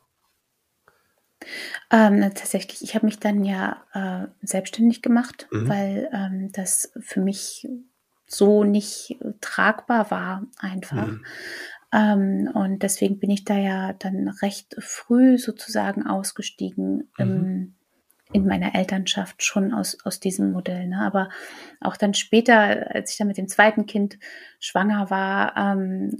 [1.90, 5.68] Ähm, tatsächlich, ich habe mich dann ja äh, selbstständig gemacht, mhm.
[5.68, 7.68] weil ähm, das für mich
[8.26, 11.08] so nicht tragbar war, einfach.
[11.08, 11.24] Mhm.
[11.92, 17.22] Ähm, und deswegen bin ich da ja dann recht früh sozusagen ausgestiegen mhm.
[17.24, 17.74] im,
[18.32, 20.86] in meiner Elternschaft schon aus, aus diesem Modell.
[20.86, 21.00] Ne?
[21.00, 21.28] Aber
[21.80, 24.18] auch dann später, als ich dann mit dem zweiten Kind
[24.58, 26.16] schwanger war, ähm,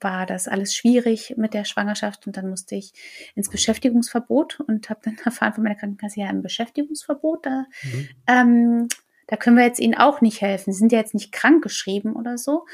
[0.00, 2.92] war das alles schwierig mit der Schwangerschaft und dann musste ich
[3.34, 8.08] ins Beschäftigungsverbot und habe dann erfahren von meiner Krankenkasse, ja, im Beschäftigungsverbot, da, mhm.
[8.26, 8.88] ähm,
[9.26, 10.72] da können wir jetzt Ihnen auch nicht helfen.
[10.72, 12.66] Sie sind ja jetzt nicht krank geschrieben oder so.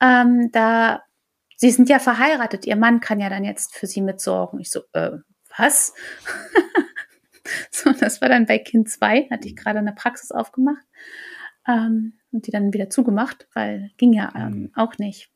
[0.00, 1.02] Ähm, da
[1.56, 4.60] Sie sind ja verheiratet, Ihr Mann kann ja dann jetzt für Sie mitsorgen.
[4.60, 5.18] Ich so, äh,
[5.58, 5.92] was?
[7.70, 10.82] so, das war dann bei Kind 2, hatte ich gerade eine Praxis aufgemacht
[11.68, 14.72] ähm, und die dann wieder zugemacht, weil ging ja ähm, mhm.
[14.74, 15.30] auch nicht.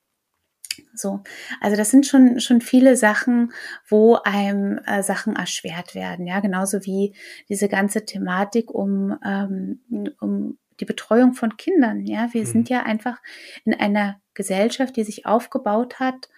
[0.95, 1.23] So,
[1.61, 3.53] also das sind schon schon viele Sachen,
[3.89, 7.15] wo einem äh, Sachen erschwert werden, ja, genauso wie
[7.49, 9.81] diese ganze Thematik um ähm,
[10.21, 12.47] um die Betreuung von Kindern, ja, wir mhm.
[12.47, 13.19] sind ja einfach
[13.65, 16.29] in einer Gesellschaft, die sich aufgebaut hat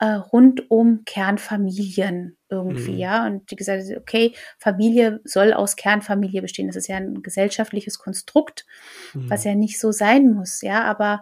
[0.00, 2.98] äh, rund um Kernfamilien irgendwie, mhm.
[2.98, 7.22] ja, und die gesagt hat, okay, Familie soll aus Kernfamilie bestehen, das ist ja ein
[7.22, 8.64] gesellschaftliches Konstrukt,
[9.12, 9.28] mhm.
[9.28, 11.20] was ja nicht so sein muss, ja, aber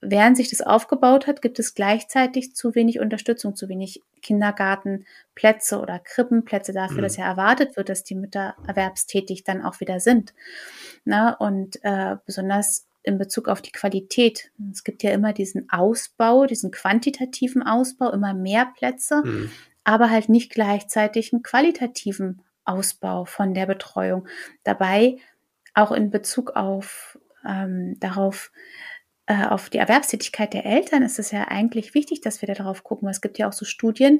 [0.00, 5.98] während sich das aufgebaut hat, gibt es gleichzeitig zu wenig Unterstützung, zu wenig Kindergartenplätze oder
[5.98, 7.02] Krippenplätze dafür, mhm.
[7.02, 10.34] dass ja erwartet wird, dass die Mütter erwerbstätig dann auch wieder sind.
[11.04, 14.50] Na, und äh, besonders in Bezug auf die Qualität.
[14.70, 19.50] Es gibt ja immer diesen Ausbau, diesen quantitativen Ausbau, immer mehr Plätze, mhm.
[19.84, 24.28] aber halt nicht gleichzeitig einen qualitativen Ausbau von der Betreuung.
[24.64, 25.16] Dabei
[25.74, 28.52] auch in Bezug auf ähm, darauf,
[29.30, 32.82] äh, auf die Erwerbstätigkeit der Eltern ist es ja eigentlich wichtig, dass wir da darauf
[32.82, 33.08] gucken.
[33.08, 34.18] Es gibt ja auch so Studien,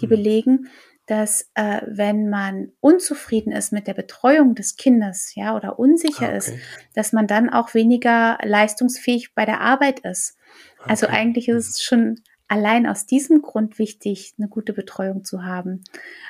[0.00, 0.10] die mhm.
[0.10, 0.68] belegen,
[1.06, 6.28] dass äh, wenn man unzufrieden ist mit der Betreuung des Kindes, ja, oder unsicher ah,
[6.28, 6.36] okay.
[6.36, 6.52] ist,
[6.94, 10.36] dass man dann auch weniger leistungsfähig bei der Arbeit ist.
[10.78, 10.90] Also okay.
[10.90, 11.82] Also eigentlich ist es mhm.
[11.82, 15.82] schon allein aus diesem Grund wichtig, eine gute Betreuung zu haben.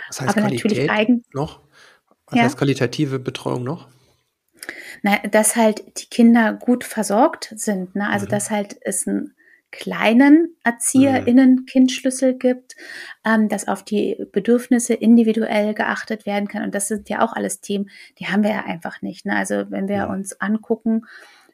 [0.09, 1.61] Was heißt Aber Qualität natürlich eigen noch?
[2.29, 2.45] Was ja?
[2.45, 3.89] heißt qualitative Betreuung noch?
[5.03, 7.95] Na, dass halt die Kinder gut versorgt sind.
[7.97, 8.09] Ne?
[8.09, 8.31] Also mhm.
[8.31, 9.35] dass halt es einen
[9.73, 12.77] kleinen ErzieherInnen-Kindschlüssel gibt,
[13.25, 16.63] ähm, dass auf die Bedürfnisse individuell geachtet werden kann.
[16.63, 19.25] Und das sind ja auch alles Themen, die haben wir ja einfach nicht.
[19.25, 19.35] Ne?
[19.35, 20.13] Also wenn wir ja.
[20.13, 21.07] uns angucken,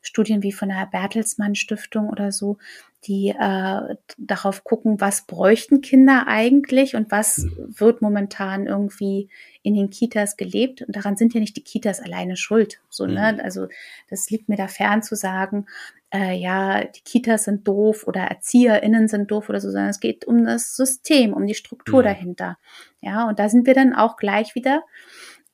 [0.09, 2.59] Studien wie von der Bertelsmann Stiftung oder so,
[3.05, 7.75] die äh, darauf gucken, was bräuchten Kinder eigentlich und was mhm.
[7.79, 9.29] wird momentan irgendwie
[9.63, 10.83] in den Kitas gelebt.
[10.83, 12.81] Und daran sind ja nicht die Kitas alleine schuld.
[12.89, 13.35] So, ne?
[13.35, 13.41] Mhm.
[13.41, 13.69] Also
[14.11, 15.67] das liegt mir da fern zu sagen,
[16.13, 20.25] äh, ja, die Kitas sind doof oder ErzieherInnen sind doof oder so, sondern es geht
[20.25, 22.07] um das System, um die Struktur mhm.
[22.07, 22.59] dahinter.
[23.01, 24.83] Ja, und da sind wir dann auch gleich wieder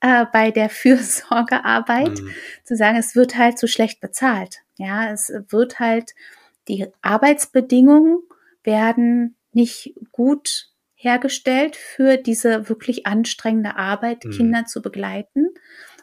[0.04, 2.30] äh, bei der Fürsorgearbeit, mhm.
[2.62, 4.58] zu sagen, es wird halt zu schlecht bezahlt.
[4.76, 6.14] Ja, es wird halt
[6.68, 8.18] die Arbeitsbedingungen
[8.62, 14.30] werden nicht gut hergestellt für diese wirklich anstrengende Arbeit, mhm.
[14.30, 15.48] Kinder zu begleiten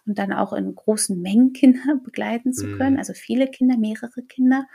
[0.06, 3.00] und dann auch in großen Mengen Kinder begleiten zu können, mhm.
[3.00, 4.66] also viele Kinder, mehrere Kinder.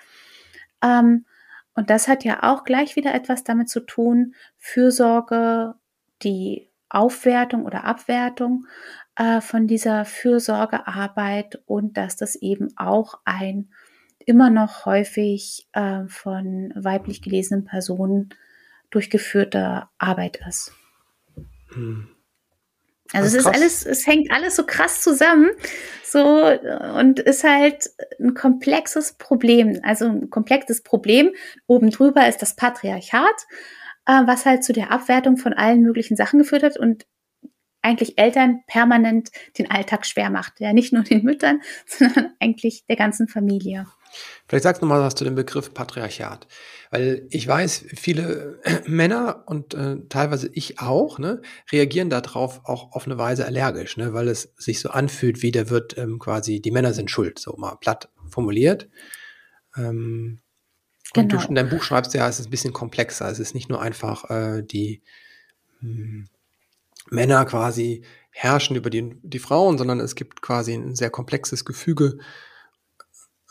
[0.83, 1.27] Ähm,
[1.75, 5.75] und das hat ja auch gleich wieder etwas damit zu tun, Fürsorge,
[6.23, 8.67] die Aufwertung oder Abwertung
[9.17, 13.71] äh, von dieser Fürsorgearbeit und dass das eben auch ein
[14.27, 18.31] immer noch häufig äh, von weiblich gelesenen Personen
[18.91, 20.73] durchgeführte Arbeit ist.
[21.69, 22.09] Hm.
[23.13, 25.51] Also es ist alles, es hängt alles so krass zusammen,
[26.03, 26.45] so
[26.99, 29.79] und ist halt ein komplexes Problem.
[29.85, 31.31] Also ein komplexes Problem.
[31.69, 33.47] Oben drüber ist das Patriarchat,
[34.07, 37.07] äh, was halt zu der Abwertung von allen möglichen Sachen geführt hat und
[37.87, 40.59] eigentlich Eltern permanent den Alltag schwer macht.
[40.59, 43.87] Ja, nicht nur den Müttern, sondern eigentlich der ganzen Familie.
[44.49, 46.49] Vielleicht sagst du mal was zu dem Begriff Patriarchat.
[46.91, 53.07] Weil ich weiß, viele Männer und äh, teilweise ich auch, ne, reagieren darauf auch auf
[53.07, 56.71] eine Weise allergisch, ne, weil es sich so anfühlt, wie der wird ähm, quasi, die
[56.73, 58.89] Männer sind schuld, so mal platt formuliert.
[59.77, 60.41] Ähm,
[61.13, 61.23] genau.
[61.23, 61.49] Und du genau.
[61.49, 63.29] in deinem Buch schreibst ja, es ist ein bisschen komplexer.
[63.31, 65.03] Es ist nicht nur einfach äh, die
[65.81, 66.29] mh, hm,
[67.11, 72.19] Männer quasi herrschen über die, die Frauen, sondern es gibt quasi ein sehr komplexes Gefüge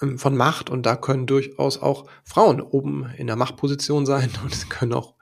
[0.02, 4.54] ähm, von Macht und da können durchaus auch Frauen oben in der Machtposition sein und
[4.54, 5.16] es können auch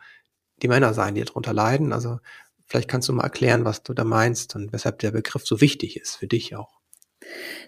[0.62, 1.94] die Männer sein, die darunter leiden.
[1.94, 2.20] Also
[2.66, 5.98] vielleicht kannst du mal erklären, was du da meinst und weshalb der Begriff so wichtig
[5.98, 6.80] ist für dich auch.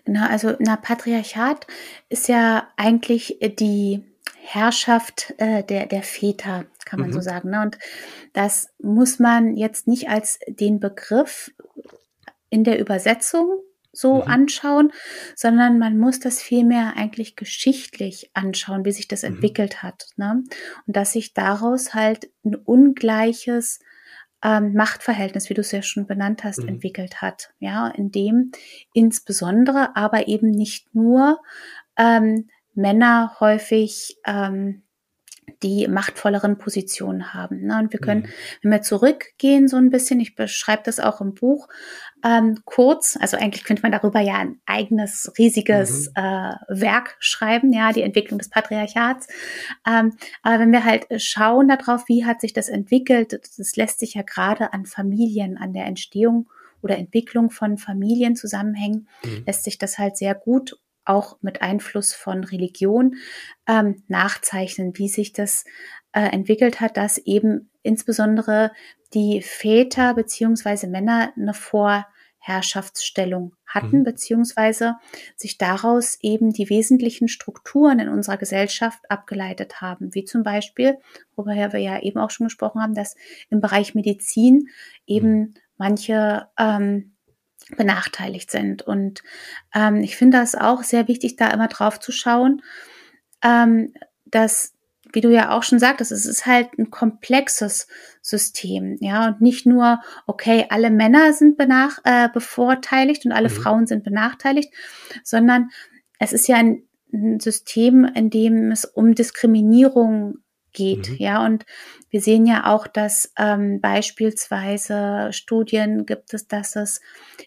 [0.04, 1.66] Genau, also na Patriarchat
[2.10, 4.04] ist ja eigentlich die
[4.46, 7.14] Herrschaft äh, der, der Väter, kann man mhm.
[7.14, 7.50] so sagen.
[7.50, 7.62] Ne?
[7.62, 7.78] Und
[8.34, 11.52] das muss man jetzt nicht als den Begriff
[12.50, 13.60] in der Übersetzung
[13.92, 14.22] so mhm.
[14.30, 14.92] anschauen,
[15.36, 19.36] sondern man muss das vielmehr eigentlich geschichtlich anschauen, wie sich das mhm.
[19.36, 20.08] entwickelt hat.
[20.16, 20.44] Ne?
[20.86, 23.80] Und dass sich daraus halt ein ungleiches
[24.44, 26.70] ähm, Machtverhältnis, wie du es ja schon benannt hast, mhm.
[26.70, 27.50] entwickelt hat.
[27.60, 28.52] Ja, in dem
[28.94, 31.42] insbesondere, aber eben nicht nur
[31.98, 34.84] ähm, Männer häufig ähm,
[35.64, 37.66] die machtvolleren Positionen haben.
[37.66, 37.80] Ne?
[37.80, 38.30] Und wir können, mhm.
[38.62, 41.68] wenn wir zurückgehen so ein bisschen, ich beschreibe das auch im Buch
[42.24, 46.24] ähm, kurz, also eigentlich könnte man darüber ja ein eigenes riesiges mhm.
[46.24, 49.28] äh, Werk schreiben, ja, die Entwicklung des Patriarchats.
[49.88, 54.16] Ähm, aber wenn wir halt schauen darauf, wie hat sich das entwickelt, das lässt sich
[54.16, 56.50] ja gerade an Familien, an der Entstehung
[56.82, 59.44] oder Entwicklung von Familien zusammenhängen, mhm.
[59.46, 63.16] lässt sich das halt sehr gut auch mit Einfluss von Religion
[63.68, 65.66] ähm, nachzeichnen, wie sich das
[66.12, 68.72] äh, entwickelt hat, dass eben insbesondere
[69.14, 74.04] die Väter beziehungsweise Männer eine Vorherrschaftsstellung hatten, mhm.
[74.04, 74.96] beziehungsweise
[75.36, 80.98] sich daraus eben die wesentlichen Strukturen in unserer Gesellschaft abgeleitet haben, wie zum Beispiel,
[81.36, 83.16] worüber wir ja eben auch schon gesprochen haben, dass
[83.50, 84.70] im Bereich Medizin
[85.06, 85.54] eben mhm.
[85.78, 87.15] manche ähm,
[87.76, 88.82] benachteiligt sind.
[88.82, 89.24] Und
[89.74, 92.62] ähm, ich finde das auch sehr wichtig, da immer drauf zu schauen,
[93.44, 93.94] ähm,
[94.26, 94.74] dass,
[95.14, 97.88] wie du ja auch schon sagtest, es ist halt ein komplexes
[98.22, 103.54] System, ja, und nicht nur, okay, alle Männer sind benach äh, bevorteiligt und alle mhm.
[103.54, 104.74] Frauen sind benachteiligt,
[105.24, 105.70] sondern
[106.20, 110.40] es ist ja ein, ein System, in dem es um Diskriminierung
[110.76, 111.10] geht.
[111.10, 111.16] Mhm.
[111.18, 111.66] Ja, und
[112.12, 117.02] wir sehen ja auch, dass ähm, beispielsweise Studien gibt es, dass es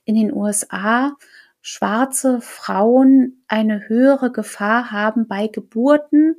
[0.04, 1.12] in den USA
[1.60, 6.36] schwarze Frauen eine höhere Gefahr haben, bei Geburten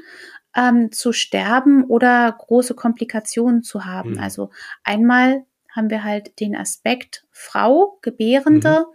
[0.55, 4.11] ähm, zu sterben oder große Komplikationen zu haben.
[4.11, 4.19] Mhm.
[4.19, 4.49] Also
[4.83, 5.45] einmal
[5.79, 8.85] haben wir halt den Aspekt Frau, gebärende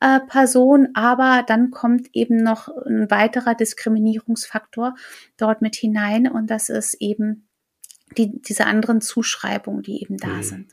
[0.00, 0.06] mhm.
[0.06, 4.94] äh, Person, aber dann kommt eben noch ein weiterer Diskriminierungsfaktor
[5.38, 7.48] dort mit hinein und das ist eben
[8.16, 10.42] die, diese anderen Zuschreibungen, die eben da mhm.
[10.42, 10.72] sind.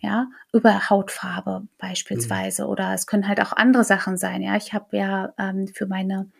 [0.00, 2.70] Ja, über Hautfarbe beispielsweise mhm.
[2.70, 4.42] oder es können halt auch andere Sachen sein.
[4.42, 6.30] Ja, ich habe ja ähm, für meine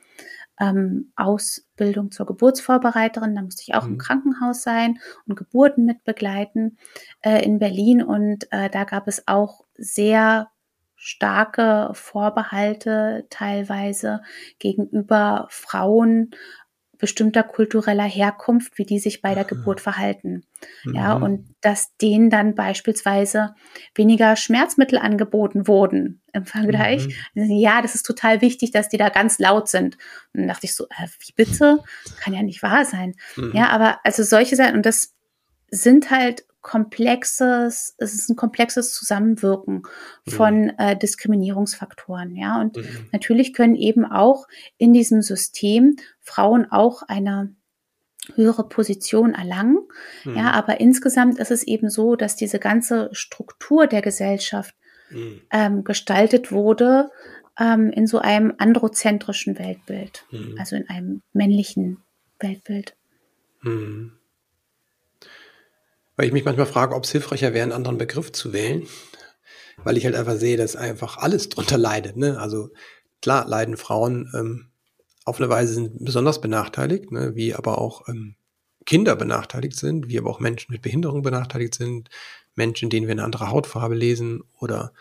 [0.60, 3.34] ähm, Ausbildung zur Geburtsvorbereiterin.
[3.34, 3.92] Da musste ich auch mhm.
[3.92, 6.78] im Krankenhaus sein und Geburten mit begleiten
[7.22, 8.02] äh, in Berlin.
[8.02, 10.50] Und äh, da gab es auch sehr
[10.96, 14.20] starke Vorbehalte teilweise
[14.58, 16.32] gegenüber Frauen
[16.98, 20.44] bestimmter kultureller Herkunft, wie die sich bei der Geburt verhalten.
[20.84, 20.94] Mhm.
[20.94, 23.54] Ja, und dass denen dann beispielsweise
[23.94, 27.06] weniger Schmerzmittel angeboten wurden im Vergleich.
[27.34, 27.50] Mhm.
[27.52, 29.96] Ja, das ist total wichtig, dass die da ganz laut sind.
[30.34, 31.78] Und dann dachte ich so, äh, wie bitte?
[32.20, 33.14] Kann ja nicht wahr sein.
[33.36, 33.52] Mhm.
[33.54, 35.14] Ja, aber also solche Sachen, und das
[35.70, 39.82] sind halt komplexes, es ist ein komplexes Zusammenwirken
[40.26, 40.72] von mhm.
[40.78, 42.60] äh, Diskriminierungsfaktoren, ja.
[42.60, 43.08] Und mhm.
[43.12, 47.54] natürlich können eben auch in diesem System Frauen auch eine
[48.34, 49.78] höhere Position erlangen.
[50.24, 50.36] Mhm.
[50.36, 54.74] Ja, aber insgesamt ist es eben so, dass diese ganze Struktur der Gesellschaft
[55.10, 55.40] mhm.
[55.50, 57.10] ähm, gestaltet wurde
[57.58, 60.56] ähm, in so einem androzentrischen Weltbild, mhm.
[60.58, 61.98] also in einem männlichen
[62.40, 62.96] Weltbild.
[63.62, 64.17] Mhm.
[66.18, 68.88] Weil ich mich manchmal frage, ob es hilfreicher wäre, einen anderen Begriff zu wählen.
[69.84, 72.16] Weil ich halt einfach sehe, dass einfach alles drunter leidet.
[72.16, 72.40] Ne?
[72.40, 72.70] Also
[73.22, 74.66] klar leiden Frauen ähm,
[75.24, 77.36] auf eine Weise sind besonders benachteiligt, ne?
[77.36, 78.34] wie aber auch ähm,
[78.84, 82.10] Kinder benachteiligt sind, wie aber auch Menschen mit Behinderung benachteiligt sind,
[82.56, 84.92] Menschen, denen wir eine andere Hautfarbe lesen oder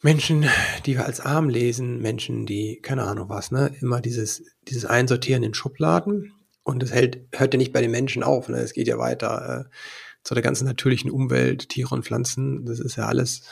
[0.00, 0.46] Menschen,
[0.84, 5.42] die wir als arm lesen, Menschen, die, keine Ahnung was, ne, immer dieses, dieses Einsortieren
[5.42, 8.48] in Schubladen und es hält, hört ja nicht bei den Menschen auf.
[8.48, 8.58] Ne?
[8.58, 9.70] Es geht ja weiter äh,
[10.24, 12.66] zu der ganzen natürlichen Umwelt, Tiere und Pflanzen.
[12.66, 13.42] Das ist ja alles,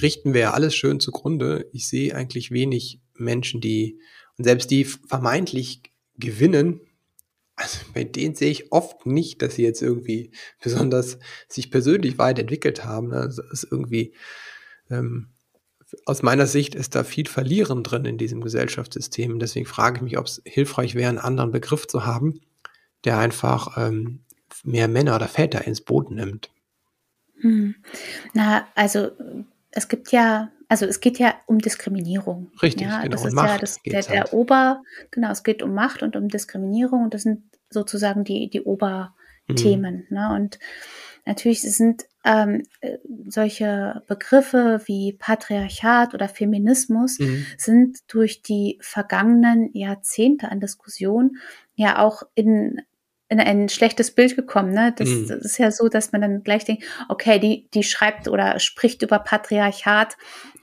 [0.00, 1.68] richten wir ja alles schön zugrunde.
[1.72, 3.98] Ich sehe eigentlich wenig Menschen, die,
[4.38, 5.82] und selbst die vermeintlich
[6.16, 6.80] gewinnen,
[7.56, 10.30] also bei denen sehe ich oft nicht, dass sie jetzt irgendwie
[10.62, 13.08] besonders sich persönlich weiterentwickelt haben.
[13.08, 13.22] Ne?
[13.22, 14.14] Das ist irgendwie,
[14.90, 15.30] ähm,
[16.06, 19.38] aus meiner Sicht ist da viel Verlieren drin in diesem Gesellschaftssystem.
[19.38, 22.40] Deswegen frage ich mich, ob es hilfreich wäre, einen anderen Begriff zu haben,
[23.04, 24.20] der einfach ähm,
[24.64, 26.50] mehr Männer oder Väter ins Boot nimmt.
[27.40, 27.74] Hm.
[28.34, 29.10] Na, also
[29.70, 32.50] es gibt ja, also es geht ja um Diskriminierung.
[32.62, 33.12] Richtig, ja, genau.
[33.12, 34.32] Das ist ja das, der, der halt.
[34.32, 38.62] Ober, genau, es geht um Macht und um Diskriminierung und das sind sozusagen die, die
[38.62, 40.06] Oberthemen.
[40.08, 40.16] Mhm.
[40.16, 40.34] Ne?
[40.34, 40.58] Und
[41.26, 47.46] natürlich sind ähm, äh, solche Begriffe wie Patriarchat oder Feminismus mhm.
[47.56, 51.36] sind durch die vergangenen Jahrzehnte an Diskussion
[51.74, 52.82] ja auch in
[53.30, 54.72] in ein schlechtes Bild gekommen.
[54.72, 54.92] Ne?
[54.96, 55.28] Das, mhm.
[55.28, 59.02] das, ist ja so, dass man dann gleich denkt, okay, die, die schreibt oder spricht
[59.02, 60.16] über Patriarchat.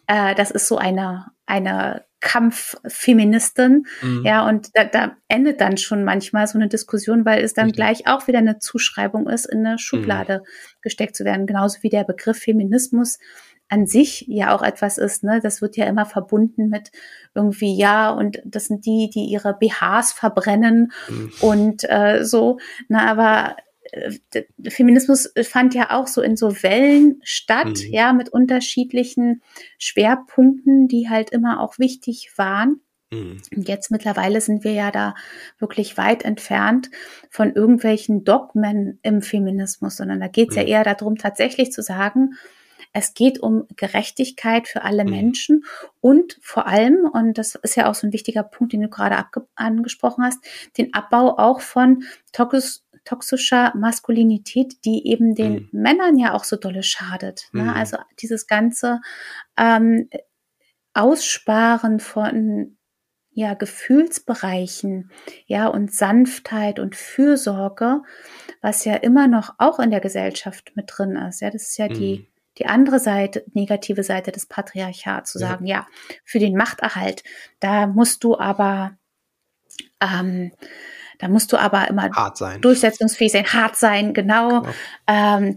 [0.06, 3.86] Äh, das ist so eine, eine Kampffeministin.
[4.02, 4.24] Mhm.
[4.26, 7.78] Ja, und da, da endet dann schon manchmal so eine Diskussion, weil es dann Richtig.
[7.78, 10.50] gleich auch wieder eine Zuschreibung ist, in eine Schublade mhm.
[10.82, 11.46] gesteckt zu werden.
[11.46, 13.20] Genauso wie der Begriff Feminismus
[13.70, 15.40] an sich ja auch etwas ist, ne?
[15.44, 16.92] Das wird ja immer verbunden mit
[17.36, 21.32] irgendwie, ja, und das sind die, die ihre BHs verbrennen mhm.
[21.42, 22.60] und äh, so.
[22.88, 23.62] Na, aber äh,
[24.68, 27.94] Feminismus fand ja auch so in so Wellen statt, mhm.
[27.94, 29.42] ja, mit unterschiedlichen
[29.78, 32.82] Schwerpunkten, die halt immer auch wichtig waren.
[33.12, 33.42] Mhm.
[33.56, 35.16] Und jetzt mittlerweile sind wir ja da
[35.60, 36.90] wirklich weit entfernt
[37.30, 40.62] von irgendwelchen Dogmen im Feminismus, sondern da geht es mhm.
[40.62, 42.36] ja eher darum, tatsächlich zu sagen,
[42.94, 45.10] es geht um Gerechtigkeit für alle mhm.
[45.12, 45.66] Menschen
[46.02, 49.24] und vor allem, und das ist ja auch so ein wichtiger Punkt, den du gerade
[49.56, 50.40] angesprochen hast,
[50.78, 55.70] den Abbau auch von toxisch toxischer Maskulinität, die eben den mhm.
[55.72, 57.48] Männern ja auch so dolle schadet.
[57.54, 57.64] Ne?
[57.64, 57.70] Mhm.
[57.70, 59.00] Also dieses ganze
[59.58, 60.10] ähm,
[60.94, 62.78] Aussparen von
[63.32, 65.12] ja, Gefühlsbereichen,
[65.46, 68.02] ja, und Sanftheit und Fürsorge,
[68.62, 71.42] was ja immer noch auch in der Gesellschaft mit drin ist.
[71.42, 71.94] Ja, das ist ja mhm.
[71.94, 75.50] die, die andere Seite, negative Seite des Patriarchats, zu ja.
[75.50, 75.86] sagen, ja,
[76.26, 77.24] für den Machterhalt,
[77.60, 78.98] da musst du aber
[80.02, 80.52] ähm,
[81.20, 82.62] da musst du aber immer hart sein.
[82.62, 84.62] durchsetzungsfähig sein, hart sein, genau.
[84.62, 84.74] genau.
[85.08, 85.56] Ähm,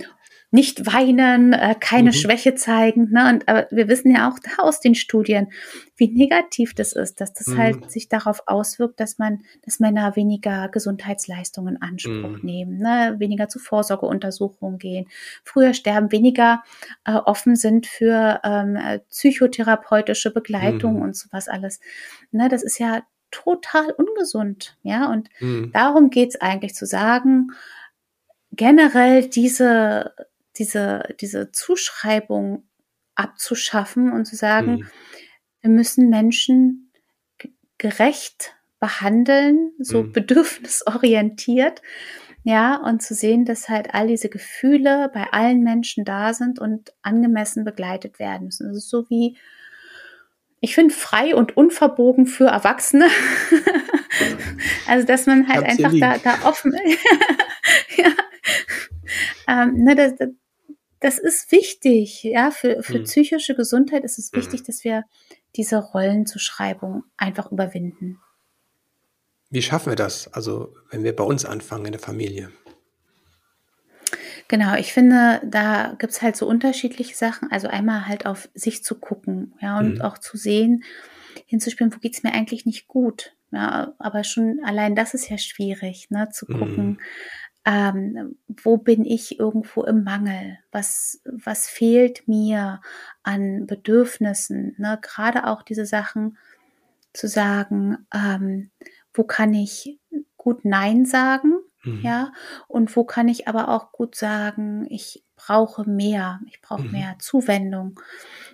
[0.53, 2.15] nicht weinen, äh, keine mhm.
[2.15, 3.11] Schwäche zeigen.
[3.13, 3.29] Ne?
[3.29, 5.53] Und aber wir wissen ja auch aus den Studien,
[5.97, 7.59] wie negativ das ist, dass das mhm.
[7.59, 12.41] halt sich darauf auswirkt, dass man, dass Männer weniger Gesundheitsleistungen in Anspruch mhm.
[12.43, 13.15] nehmen, ne?
[13.19, 15.07] weniger zu Vorsorgeuntersuchungen gehen,
[15.45, 16.63] früher sterben, weniger
[17.05, 18.77] äh, offen sind für ähm,
[19.09, 21.03] psychotherapeutische Begleitung mhm.
[21.03, 21.79] und sowas alles.
[22.33, 22.49] Ne?
[22.49, 24.77] Das ist ja total ungesund.
[24.83, 25.71] Ja, und mhm.
[25.73, 27.49] darum geht es eigentlich zu sagen,
[28.53, 30.15] generell diese,
[30.57, 32.65] diese, diese Zuschreibung
[33.15, 34.87] abzuschaffen und zu sagen, mhm.
[35.61, 36.93] wir müssen Menschen
[37.79, 40.13] gerecht behandeln, so mhm.
[40.13, 41.83] bedürfnisorientiert,
[42.43, 46.95] ja, und zu sehen, dass halt all diese Gefühle bei allen Menschen da sind und
[47.03, 48.69] angemessen begleitet werden müssen.
[48.69, 49.37] Das ist so wie
[50.61, 53.09] ich finde frei und unverbogen für Erwachsene.
[54.87, 56.73] also dass man halt Ganz einfach da, da offen
[57.97, 58.13] ja.
[59.49, 60.13] Ähm, ne, das,
[61.01, 63.05] das ist wichtig, ja, für, für hm.
[63.05, 64.67] psychische Gesundheit ist es wichtig, hm.
[64.67, 65.05] dass wir
[65.57, 68.21] diese Rollenzuschreibung einfach überwinden.
[69.49, 70.33] Wie schaffen wir das?
[70.33, 72.53] Also, wenn wir bei uns anfangen in der Familie.
[74.51, 77.53] Genau, ich finde, da gibt's halt so unterschiedliche Sachen.
[77.53, 80.01] Also einmal halt auf sich zu gucken, ja, und mhm.
[80.01, 80.83] auch zu sehen,
[81.47, 83.37] hinzuspielen, wo geht's mir eigentlich nicht gut.
[83.53, 86.99] Ja, aber schon allein das ist ja schwierig, ne, zu gucken, mhm.
[87.65, 90.59] ähm, wo bin ich irgendwo im Mangel?
[90.73, 92.81] Was, was fehlt mir
[93.23, 94.75] an Bedürfnissen?
[94.79, 94.99] Ne?
[95.01, 96.39] Gerade auch diese Sachen
[97.13, 98.73] zu sagen, ähm,
[99.15, 100.01] wo kann ich
[100.37, 101.53] gut Nein sagen?
[101.83, 102.01] Mhm.
[102.03, 102.33] Ja,
[102.69, 106.93] und wo kann ich aber auch gut sagen, ich brauche mehr, ich brauche mhm.
[106.93, 107.99] mehr Zuwendung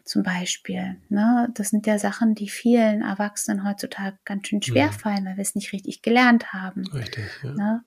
[0.04, 0.96] zum Beispiel.
[1.08, 1.48] Ne?
[1.54, 4.92] Das sind ja Sachen, die vielen Erwachsenen heutzutage ganz schön schwer mhm.
[4.92, 6.86] fallen, weil wir es nicht richtig gelernt haben.
[6.92, 7.52] Richtig, ja.
[7.52, 7.84] Ne?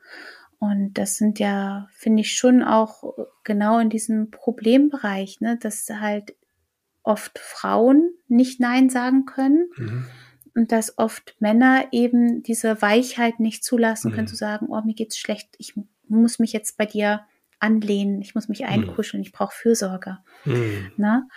[0.60, 3.14] Und das sind ja, finde ich, schon auch
[3.46, 6.36] genau in diesem Problembereich, ne, dass halt
[7.02, 9.70] oft Frauen nicht Nein sagen können.
[9.78, 10.06] Mhm
[10.60, 14.32] und dass oft Männer eben diese Weichheit nicht zulassen können, mhm.
[14.32, 15.74] zu sagen, oh, mir geht's schlecht, ich
[16.10, 17.22] muss mich jetzt bei dir
[17.60, 18.66] anlehnen, ich muss mich mhm.
[18.66, 20.18] einkuscheln, ich brauche Fürsorge.
[20.44, 20.92] Mhm.
[20.98, 21.30] Na?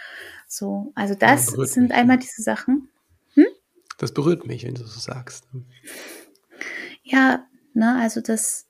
[0.48, 2.22] So, also das ja, sind mich, einmal ja.
[2.22, 2.88] diese Sachen.
[3.34, 3.46] Hm?
[3.96, 5.46] Das berührt mich, wenn du so sagst.
[7.04, 8.66] Ja, ne, also das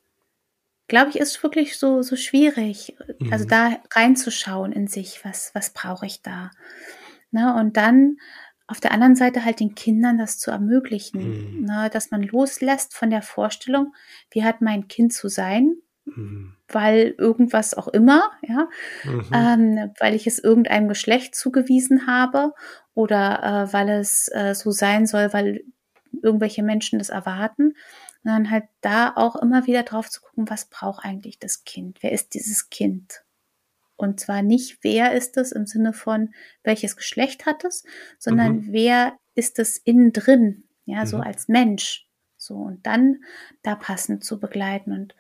[0.87, 3.33] glaube ich, ist wirklich so, so schwierig, mhm.
[3.33, 6.51] also da reinzuschauen in sich, was, was brauche ich da.
[7.31, 8.19] Ne, und dann
[8.73, 11.65] auf der anderen Seite halt den Kindern das zu ermöglichen, mhm.
[11.67, 13.95] ne, dass man loslässt von der Vorstellung,
[14.31, 16.55] wie hat mein Kind zu sein, mhm.
[16.69, 18.71] weil irgendwas auch immer, ja,
[19.05, 19.27] mhm.
[19.31, 22.55] ähm, weil ich es irgendeinem Geschlecht zugewiesen habe
[22.95, 25.65] oder äh, weil es äh, so sein soll, weil
[26.23, 27.75] irgendwelche Menschen das erwarten,
[28.25, 31.99] sondern halt da auch immer wieder drauf zu gucken, was braucht eigentlich das Kind?
[32.01, 33.23] Wer ist dieses Kind?
[34.03, 36.35] Und zwar nicht, wer ist es im Sinne von,
[36.65, 37.85] welches Geschlecht hat es,
[38.19, 38.73] sondern mhm.
[38.73, 41.23] wer ist es innen drin, ja, so mhm.
[41.23, 42.07] als Mensch.
[42.37, 43.23] So, und dann
[43.63, 44.93] da passend zu begleiten.
[44.93, 45.15] Und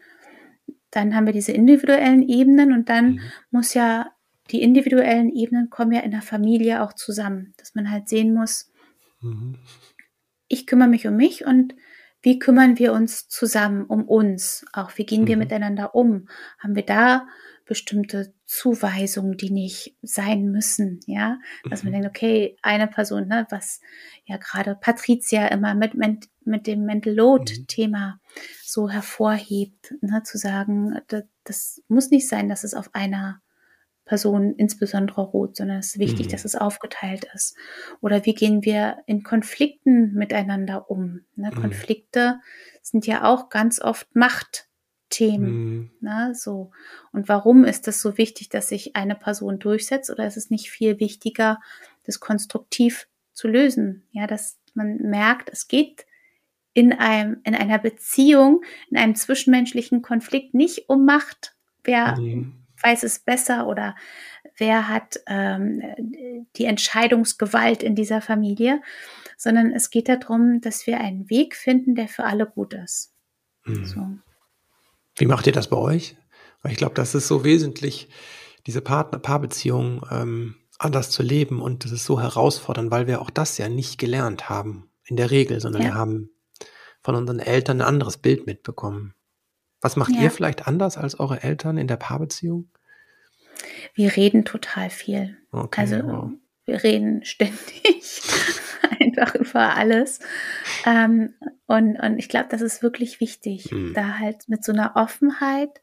[0.91, 3.21] dann haben wir diese individuellen Ebenen und dann mhm.
[3.51, 4.11] muss ja
[4.51, 8.71] die individuellen Ebenen kommen ja in der Familie auch zusammen, dass man halt sehen muss,
[9.21, 9.59] mhm.
[10.49, 11.75] ich kümmere mich um mich und
[12.23, 14.65] wie kümmern wir uns zusammen um uns?
[14.73, 15.43] Auch wie gehen wir mhm.
[15.43, 16.29] miteinander um?
[16.59, 17.27] Haben wir da
[17.73, 21.39] bestimmte Zuweisungen, die nicht sein müssen, ja?
[21.71, 22.03] Dass man mhm.
[22.03, 23.81] denkt, okay, eine Person, ne, was
[24.27, 28.41] ja gerade Patricia immer mit, mit, mit dem Mental Load-Thema mhm.
[28.63, 33.41] so hervorhebt, ne, zu sagen, das, das muss nicht sein, dass es auf einer
[34.05, 36.31] Person insbesondere rot, sondern es ist wichtig, mhm.
[36.33, 37.57] dass es aufgeteilt ist.
[38.03, 41.23] Oder wie gehen wir in Konflikten miteinander um?
[41.37, 41.51] Ne?
[41.51, 41.59] Mhm.
[41.59, 42.39] Konflikte
[42.83, 44.15] sind ja auch ganz oft
[45.13, 45.51] Machtthemen.
[45.51, 45.91] Mhm.
[46.01, 46.35] Ne?
[46.35, 46.71] So.
[47.13, 50.11] Und warum ist es so wichtig, dass sich eine Person durchsetzt?
[50.11, 51.61] Oder ist es nicht viel wichtiger,
[52.05, 54.07] das konstruktiv zu lösen?
[54.13, 56.07] Ja, dass man merkt, es geht
[56.75, 61.55] in einem, in einer Beziehung, in einem zwischenmenschlichen Konflikt nicht um Macht.
[61.85, 63.95] Wer mhm weiß es besser oder
[64.57, 65.81] wer hat ähm,
[66.57, 68.83] die Entscheidungsgewalt in dieser Familie,
[69.37, 73.15] sondern es geht darum, dass wir einen Weg finden, der für alle gut ist.
[73.65, 73.85] Mhm.
[73.85, 74.09] So.
[75.17, 76.17] Wie macht ihr das bei euch?
[76.63, 78.09] Weil ich glaube, das ist so wesentlich,
[78.67, 83.31] diese Partner Paarbeziehung ähm, anders zu leben und das ist so herausfordernd, weil wir auch
[83.31, 85.89] das ja nicht gelernt haben in der Regel, sondern ja.
[85.89, 86.31] wir haben
[87.03, 89.15] von unseren Eltern ein anderes Bild mitbekommen.
[89.81, 90.23] Was macht ja.
[90.23, 92.71] ihr vielleicht anders als eure Eltern in der Paarbeziehung?
[93.95, 95.37] Wir reden total viel.
[95.51, 96.31] Okay, also wow.
[96.65, 98.23] wir reden ständig
[99.01, 100.21] einfach über alles.
[100.87, 101.35] Ähm,
[101.73, 103.95] und, und ich glaube, das ist wirklich wichtig, mhm.
[103.95, 105.81] da halt mit so einer Offenheit,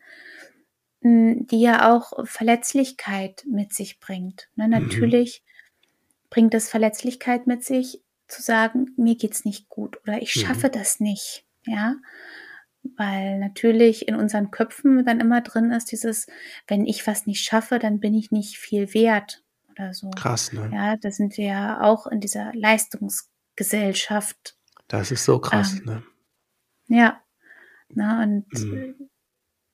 [1.02, 4.50] hm, die ja auch Verletzlichkeit mit sich bringt.
[4.56, 4.72] Ne, mhm.
[4.72, 6.28] natürlich mhm.
[6.30, 10.74] bringt es Verletzlichkeit mit sich, zu sagen, mir geht's nicht gut oder ich schaffe mhm.
[10.74, 11.44] das nicht.
[11.66, 11.96] Ja,
[12.96, 16.28] weil natürlich in unseren Köpfen dann immer drin ist, dieses,
[16.68, 20.12] wenn ich was nicht schaffe, dann bin ich nicht viel wert oder so.
[20.12, 20.70] Krass, ne?
[20.72, 24.59] Ja, da sind wir ja auch in dieser Leistungsgesellschaft.
[24.90, 26.04] Das ist so krass, ähm, ne?
[26.88, 27.22] Ja.
[27.90, 29.10] Na, und mhm.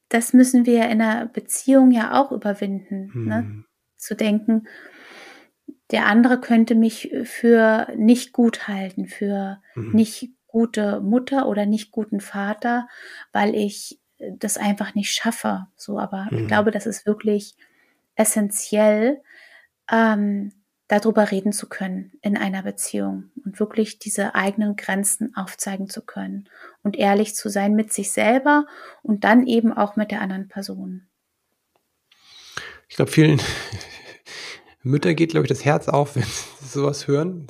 [0.09, 3.13] das müssen wir in einer Beziehung ja auch überwinden, ne?
[3.13, 3.27] mhm.
[3.27, 3.63] ne?
[3.97, 4.67] Zu denken,
[5.91, 9.91] der andere könnte mich für nicht gut halten, für mhm.
[9.93, 12.87] nicht gute Mutter oder nicht guten Vater,
[13.31, 15.67] weil ich das einfach nicht schaffe.
[15.75, 16.39] So, aber mhm.
[16.39, 17.55] ich glaube, das ist wirklich
[18.15, 19.21] essentiell,
[19.91, 20.51] ähm,
[20.87, 26.47] darüber reden zu können in einer Beziehung und wirklich diese eigenen Grenzen aufzeigen zu können
[26.83, 28.67] und ehrlich zu sein mit sich selber
[29.01, 31.07] und dann eben auch mit der anderen Person.
[32.87, 33.41] Ich glaube, vielen
[34.83, 37.47] Müttern geht, glaube ich, das Herz auf, wenn sie sowas hören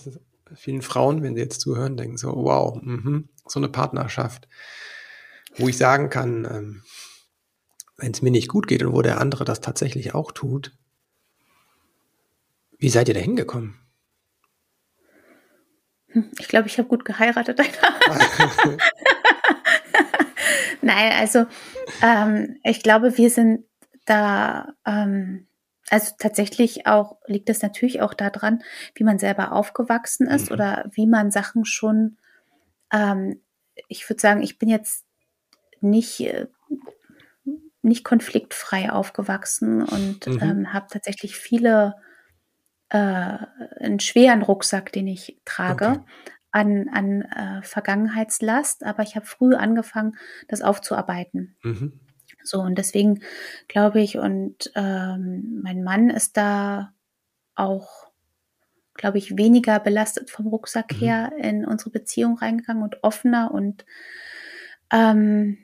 [0.54, 4.48] vielen Frauen, wenn sie jetzt zuhören, denken so, wow, mh, so eine Partnerschaft,
[5.58, 6.84] wo ich sagen kann, ähm,
[7.98, 10.78] wenn es mir nicht gut geht und wo der andere das tatsächlich auch tut,
[12.86, 13.74] wie seid ihr da hingekommen?
[16.10, 17.60] Hm, ich glaube, ich habe gut geheiratet.
[20.84, 21.48] Nein, also
[22.04, 23.66] ähm, ich glaube, wir sind
[24.06, 25.48] da ähm,
[25.90, 28.62] also tatsächlich auch liegt es natürlich auch daran,
[28.94, 30.54] wie man selber aufgewachsen ist mhm.
[30.54, 32.18] oder wie man Sachen schon,
[32.94, 33.42] ähm,
[33.88, 35.06] ich würde sagen, ich bin jetzt
[35.82, 36.46] nicht, äh,
[37.82, 40.40] nicht konfliktfrei aufgewachsen und mhm.
[40.40, 41.96] ähm, habe tatsächlich viele,
[42.90, 43.38] äh,
[43.80, 45.88] einen schweren Rucksack, den ich trage.
[45.88, 46.00] Okay.
[46.52, 50.16] An, an äh, Vergangenheitslast, aber ich habe früh angefangen,
[50.48, 51.58] das aufzuarbeiten.
[51.64, 52.00] Mhm.
[52.44, 53.20] So, und deswegen
[53.68, 56.94] glaube ich, und ähm, mein Mann ist da
[57.56, 58.12] auch,
[58.94, 60.98] glaube ich, weniger belastet vom Rucksack mhm.
[60.98, 63.86] her in unsere Beziehung reingegangen und offener und
[64.92, 65.58] ähm,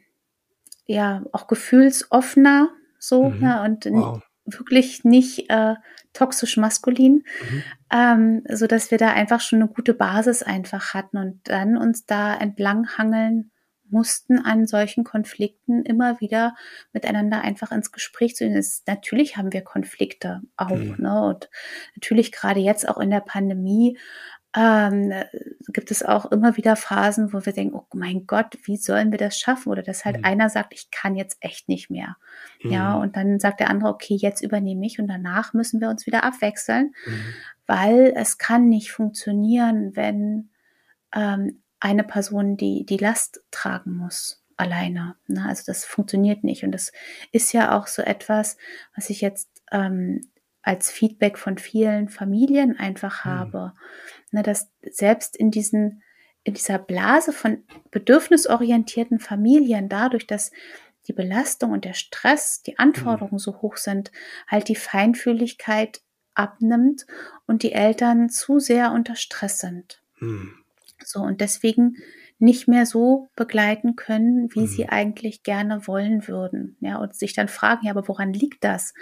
[0.86, 2.70] ja, auch gefühlsoffener
[3.00, 3.40] so, mhm.
[3.40, 4.22] ne, und wow.
[4.46, 5.76] Wirklich nicht äh,
[6.14, 7.64] toxisch maskulin, mhm.
[7.92, 12.06] ähm, so dass wir da einfach schon eine gute Basis einfach hatten und dann uns
[12.06, 13.52] da entlang hangeln
[13.92, 16.56] mussten an solchen Konflikten immer wieder
[16.94, 18.64] miteinander einfach ins Gespräch zu gehen.
[18.88, 20.96] natürlich haben wir Konflikte auch, mhm.
[20.98, 21.22] ne?
[21.26, 21.50] Und
[21.96, 23.98] natürlich gerade jetzt auch in der Pandemie
[24.54, 25.14] ähm,
[25.70, 29.18] gibt es auch immer wieder Phasen, wo wir denken, oh mein Gott, wie sollen wir
[29.18, 29.72] das schaffen?
[29.72, 30.26] Oder dass halt mhm.
[30.26, 32.18] einer sagt, ich kann jetzt echt nicht mehr.
[32.62, 32.72] Mhm.
[32.72, 36.06] Ja, und dann sagt der andere, okay, jetzt übernehme ich und danach müssen wir uns
[36.06, 37.24] wieder abwechseln, mhm.
[37.66, 40.50] weil es kann nicht funktionieren, wenn
[41.16, 45.16] ähm, eine Person, die die Last tragen muss, alleine.
[45.28, 45.46] Ne?
[45.48, 46.64] Also das funktioniert nicht.
[46.64, 46.92] Und das
[47.32, 48.58] ist ja auch so etwas,
[48.96, 50.30] was ich jetzt ähm,
[50.62, 53.32] als Feedback von vielen Familien einfach hm.
[53.32, 53.74] habe.
[54.32, 56.04] Ne, dass selbst in diesen,
[56.44, 60.52] in dieser Blase von bedürfnisorientierten Familien, dadurch, dass
[61.08, 63.40] die Belastung und der Stress, die Anforderungen mhm.
[63.40, 64.12] so hoch sind,
[64.48, 66.02] halt die Feinfühligkeit
[66.34, 67.06] abnimmt
[67.46, 70.02] und die Eltern zu sehr unter Stress sind.
[70.20, 70.54] Mhm.
[71.04, 71.98] So, und deswegen
[72.40, 74.68] nicht mehr so begleiten können, wie mhm.
[74.68, 76.78] sie eigentlich gerne wollen würden.
[76.80, 78.94] Ja, und sich dann fragen, ja, aber woran liegt das?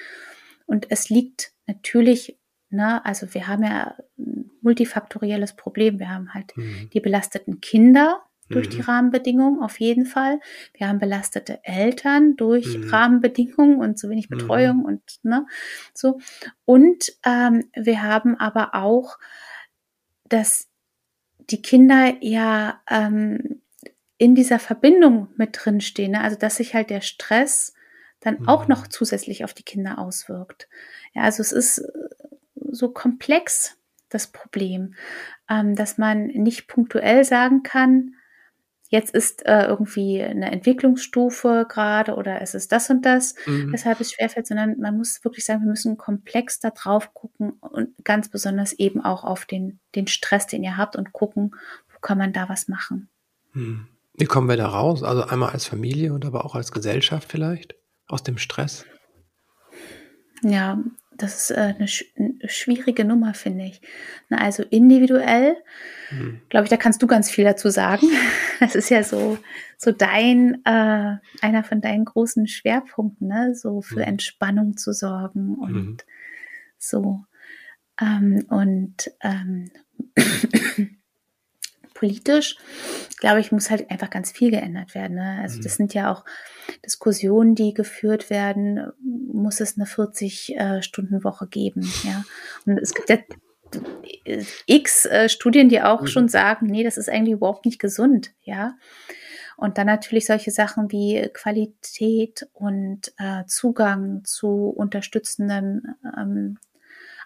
[0.66, 2.38] Und es liegt natürlich,
[2.70, 6.00] ne, also wir haben ja ein multifaktorielles Problem.
[6.00, 6.90] Wir haben halt mhm.
[6.94, 8.72] die belasteten Kinder, durch mhm.
[8.72, 10.40] die Rahmenbedingungen auf jeden Fall.
[10.74, 12.90] Wir haben belastete Eltern durch mhm.
[12.90, 14.38] Rahmenbedingungen und zu wenig mhm.
[14.38, 15.46] Betreuung und ne,
[15.94, 16.20] so.
[16.66, 19.18] Und ähm, wir haben aber auch,
[20.28, 20.68] dass
[21.38, 23.62] die Kinder ja ähm,
[24.18, 26.22] in dieser Verbindung mit drin stehen, ne?
[26.22, 27.74] also dass sich halt der Stress
[28.20, 28.90] dann auch noch mhm.
[28.90, 30.68] zusätzlich auf die Kinder auswirkt.
[31.14, 31.82] Ja, also es ist
[32.72, 33.78] so komplex
[34.10, 34.96] das Problem,
[35.50, 38.16] ähm, dass man nicht punktuell sagen kann,
[38.90, 43.72] jetzt ist äh, irgendwie eine Entwicklungsstufe gerade oder es ist das und das, mhm.
[43.72, 47.90] weshalb es schwerfällt, sondern man muss wirklich sagen, wir müssen komplex da drauf gucken und
[48.04, 51.56] ganz besonders eben auch auf den, den Stress, den ihr habt und gucken,
[51.94, 53.10] wo kann man da was machen.
[53.54, 53.88] Mhm.
[54.16, 55.04] Wie kommen wir da raus?
[55.04, 57.76] Also einmal als Familie und aber auch als Gesellschaft vielleicht
[58.08, 58.86] aus dem Stress?
[60.42, 60.80] Ja,
[61.22, 63.82] das ist äh, eine, sch eine, schwierige Nummer, finde ich.
[64.30, 65.56] Na, also individuell,
[66.12, 66.42] mhm.
[66.50, 68.08] glaube ich, da kannst du ganz viel dazu sagen.
[68.60, 69.38] Das ist ja so,
[69.78, 73.56] so dein, äh, einer von deinen großen Schwerpunkten, ne?
[73.56, 74.02] so für mhm.
[74.02, 75.98] Entspannung zu sorgen und mhm.
[76.78, 77.24] so.
[78.02, 79.72] Ähm, und ähm,
[82.00, 82.56] politisch,
[83.18, 85.16] glaube ich, muss halt einfach ganz viel geändert werden.
[85.16, 85.40] Ne?
[85.42, 85.64] Also mhm.
[85.64, 86.24] das sind ja auch
[86.86, 88.92] Diskussionen, die geführt werden.
[89.02, 91.92] Muss es eine 40-Stunden-Woche äh, geben?
[92.06, 92.24] Ja,
[92.66, 93.18] und es gibt ja
[94.66, 96.08] x äh, Studien, die auch mhm.
[96.08, 98.32] schon sagen, nee, das ist eigentlich überhaupt nicht gesund.
[98.44, 98.78] Ja.
[99.58, 106.58] Und dann natürlich solche Sachen wie Qualität und äh, Zugang zu unterstützenden ähm,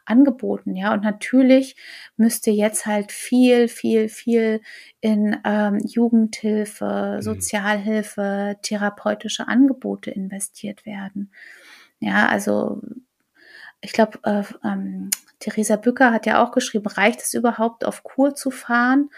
[0.06, 0.94] angeboten, ja.
[0.94, 1.76] Und natürlich
[2.18, 4.62] müsste jetzt halt viel, viel, viel
[5.02, 7.22] in ähm, Jugendhilfe, mhm.
[7.22, 11.32] Sozialhilfe, therapeutische Angebote investiert werden.
[12.00, 12.82] Ja, also
[13.82, 18.34] ich glaube, äh, ähm, Theresa Bücker hat ja auch geschrieben, reicht es überhaupt auf Kur
[18.34, 19.10] zu fahren?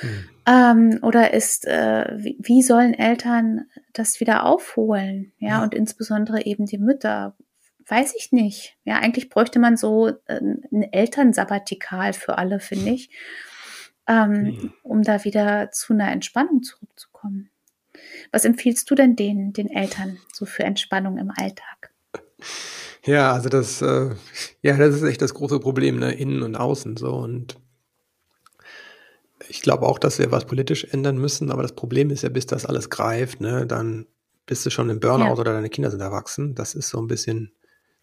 [0.00, 0.28] Mhm.
[0.46, 5.32] Ähm, oder ist, äh, wie, wie, sollen Eltern das wieder aufholen?
[5.38, 7.36] Ja, ja, und insbesondere eben die Mütter
[7.86, 8.76] weiß ich nicht.
[8.84, 13.10] Ja, eigentlich bräuchte man so äh, ein Elternsabbatikal für alle, finde ich,
[14.06, 14.72] ähm, mhm.
[14.82, 17.50] um da wieder zu einer Entspannung zurückzukommen.
[18.30, 21.92] Was empfiehlst du denn den, den Eltern so für Entspannung im Alltag?
[23.04, 24.10] Ja, also das, äh,
[24.62, 26.12] ja, das ist echt das große Problem, ne?
[26.12, 27.12] Innen und außen so.
[27.14, 27.56] Und
[29.48, 32.46] ich glaube auch, dass wir was politisch ändern müssen, aber das Problem ist ja, bis
[32.46, 34.06] das alles greift, ne, dann
[34.46, 35.32] bist du schon im Burnout ja.
[35.32, 36.54] oder deine Kinder sind erwachsen.
[36.54, 37.52] Das ist so ein bisschen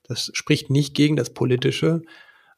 [0.09, 2.01] das spricht nicht gegen das Politische,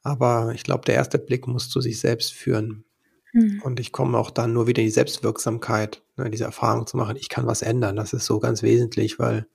[0.01, 2.85] aber ich glaube, der erste Blick muss zu sich selbst führen.
[3.33, 3.61] Mhm.
[3.61, 7.17] Und ich komme auch dann nur wieder in die Selbstwirksamkeit, ne, diese Erfahrung zu machen,
[7.17, 7.97] ich kann was ändern.
[7.97, 9.45] Das ist so ganz wesentlich, weil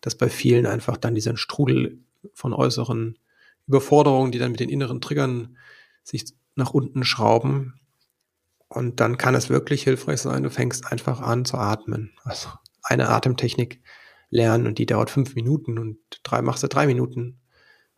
[0.00, 1.98] das bei vielen einfach dann diesen Strudel
[2.32, 3.18] von äußeren
[3.66, 5.56] Überforderungen, die dann mit den inneren Triggern
[6.04, 7.80] sich nach unten schrauben.
[8.68, 12.12] Und dann kann es wirklich hilfreich sein, du fängst einfach an zu atmen.
[12.22, 12.48] Also
[12.82, 13.80] eine Atemtechnik
[14.30, 17.40] lernen und die dauert fünf Minuten und drei machst du drei Minuten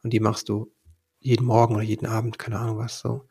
[0.02, 0.72] und die machst du
[1.20, 3.26] jeden Morgen oder jeden Abend, keine Ahnung was so.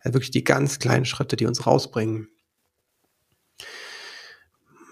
[0.00, 2.28] Also wirklich die ganz kleinen Schritte, die uns rausbringen.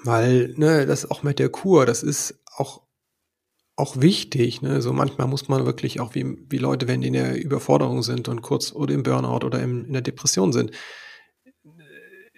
[0.04, 2.82] Weil, ne, das auch mit der Kur, das ist auch,
[3.76, 7.14] auch wichtig, ne, so manchmal muss man wirklich auch wie, wie Leute, wenn die in
[7.14, 10.72] der Überforderung sind und kurz oder im Burnout oder im, in der Depression sind,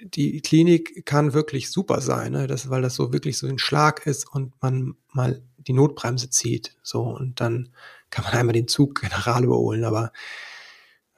[0.05, 2.47] die Klinik kann wirklich super sein, ne?
[2.47, 6.77] das, weil das so wirklich so ein Schlag ist und man mal die Notbremse zieht.
[6.83, 7.71] So, und dann
[8.11, 10.13] kann man einmal den Zug general überholen, aber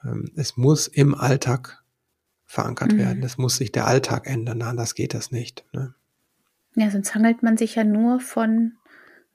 [0.05, 1.83] ähm, es muss im Alltag
[2.45, 2.99] verankert mhm.
[2.99, 3.23] werden.
[3.23, 5.65] Es muss sich der Alltag ändern, anders geht das nicht.
[5.73, 5.95] Ne?
[6.77, 8.75] Ja, sonst hangelt man sich ja nur von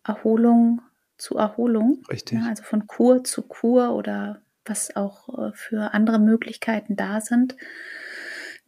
[0.03, 0.81] Erholung
[1.17, 2.03] zu Erholung.
[2.09, 2.39] Richtig.
[2.39, 7.57] Ja, also von Kur zu Kur oder was auch äh, für andere Möglichkeiten da sind.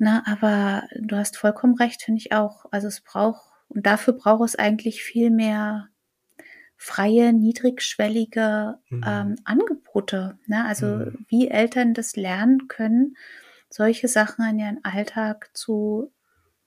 [0.04, 2.66] Na, aber du hast vollkommen recht, finde ich auch.
[2.72, 5.90] Also es braucht, und dafür braucht es eigentlich viel mehr
[6.76, 9.04] freie, niedrigschwellige mhm.
[9.06, 10.40] ähm, Angebote.
[10.48, 10.66] Ne?
[10.66, 11.26] Also mhm.
[11.28, 13.16] wie Eltern das lernen können,
[13.70, 16.12] solche Sachen in ihren Alltag zu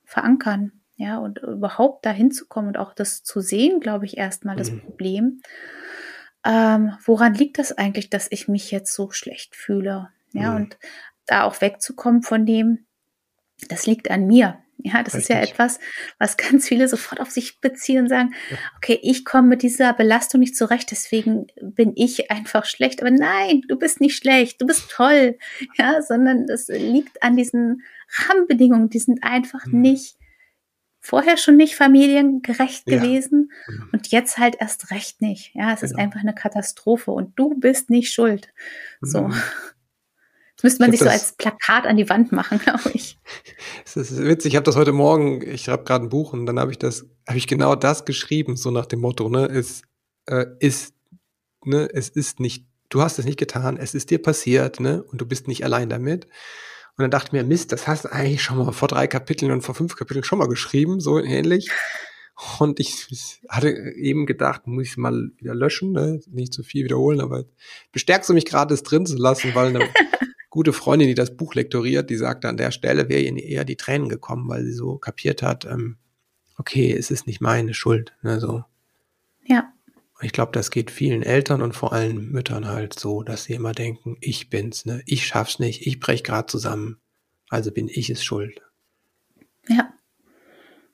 [0.05, 0.71] verankern.
[0.95, 4.71] Ja, und überhaupt dahin zu kommen und auch das zu sehen, glaube ich, erstmal das
[4.71, 4.79] mhm.
[4.79, 5.41] Problem.
[6.45, 10.07] Ähm, woran liegt das eigentlich, dass ich mich jetzt so schlecht fühle?
[10.31, 10.55] Ja, mhm.
[10.55, 10.77] und
[11.25, 12.84] da auch wegzukommen von dem,
[13.69, 14.59] das liegt an mir.
[14.77, 15.21] Ja, das Richtig.
[15.21, 15.79] ist ja etwas,
[16.19, 18.35] was ganz viele sofort auf sich beziehen und sagen,
[18.77, 23.01] okay, ich komme mit dieser Belastung nicht zurecht, deswegen bin ich einfach schlecht.
[23.01, 25.37] Aber nein, du bist nicht schlecht, du bist toll.
[25.77, 29.81] Ja, sondern es liegt an diesen Rahmenbedingungen, die sind einfach mhm.
[29.81, 30.17] nicht
[30.99, 32.97] vorher schon nicht familiengerecht ja.
[32.97, 33.89] gewesen mhm.
[33.91, 35.53] und jetzt halt erst recht nicht.
[35.53, 35.91] Ja, es genau.
[35.91, 38.49] ist einfach eine Katastrophe und du bist nicht schuld.
[39.01, 39.23] So.
[39.23, 39.41] Mhm.
[40.65, 43.19] Das müsste man sich so als Plakat an die Wand machen, glaube ich.
[43.85, 46.59] Es ist witzig, ich habe das heute Morgen, ich schreibe gerade ein Buch und dann
[46.59, 49.83] habe ich das, habe ich genau das geschrieben, so nach dem Motto, ne, es
[50.25, 50.95] äh, ist,
[51.63, 55.21] ne, es ist nicht, du hast es nicht getan, es ist dir passiert, ne, und
[55.21, 56.25] du bist nicht allein damit.
[56.97, 59.51] Und dann dachte ich mir, Mist, das hast du eigentlich schon mal vor drei Kapiteln
[59.51, 61.69] und vor fünf Kapiteln schon mal geschrieben, so ähnlich.
[62.57, 66.21] Und ich hatte eben gedacht, muss ich mal wieder löschen, ne?
[66.27, 67.45] nicht zu viel wiederholen, aber
[67.91, 69.87] bestärkst du mich gerade, es drin zu lassen, weil eine
[70.55, 73.75] gute Freundin, die das Buch lektoriert, die sagte, an der Stelle wäre ihr eher die
[73.75, 75.97] Tränen gekommen, weil sie so kapiert hat, ähm,
[76.57, 78.13] okay, es ist nicht meine Schuld.
[78.21, 78.63] Ne, so.
[79.45, 79.73] Ja.
[80.21, 83.73] Ich glaube, das geht vielen Eltern und vor allem Müttern halt so, dass sie immer
[83.73, 85.01] denken, ich bin's, ne?
[85.05, 87.01] Ich schaff's nicht, ich brech gerade zusammen,
[87.49, 88.61] also bin ich es schuld.
[89.67, 89.93] Ja.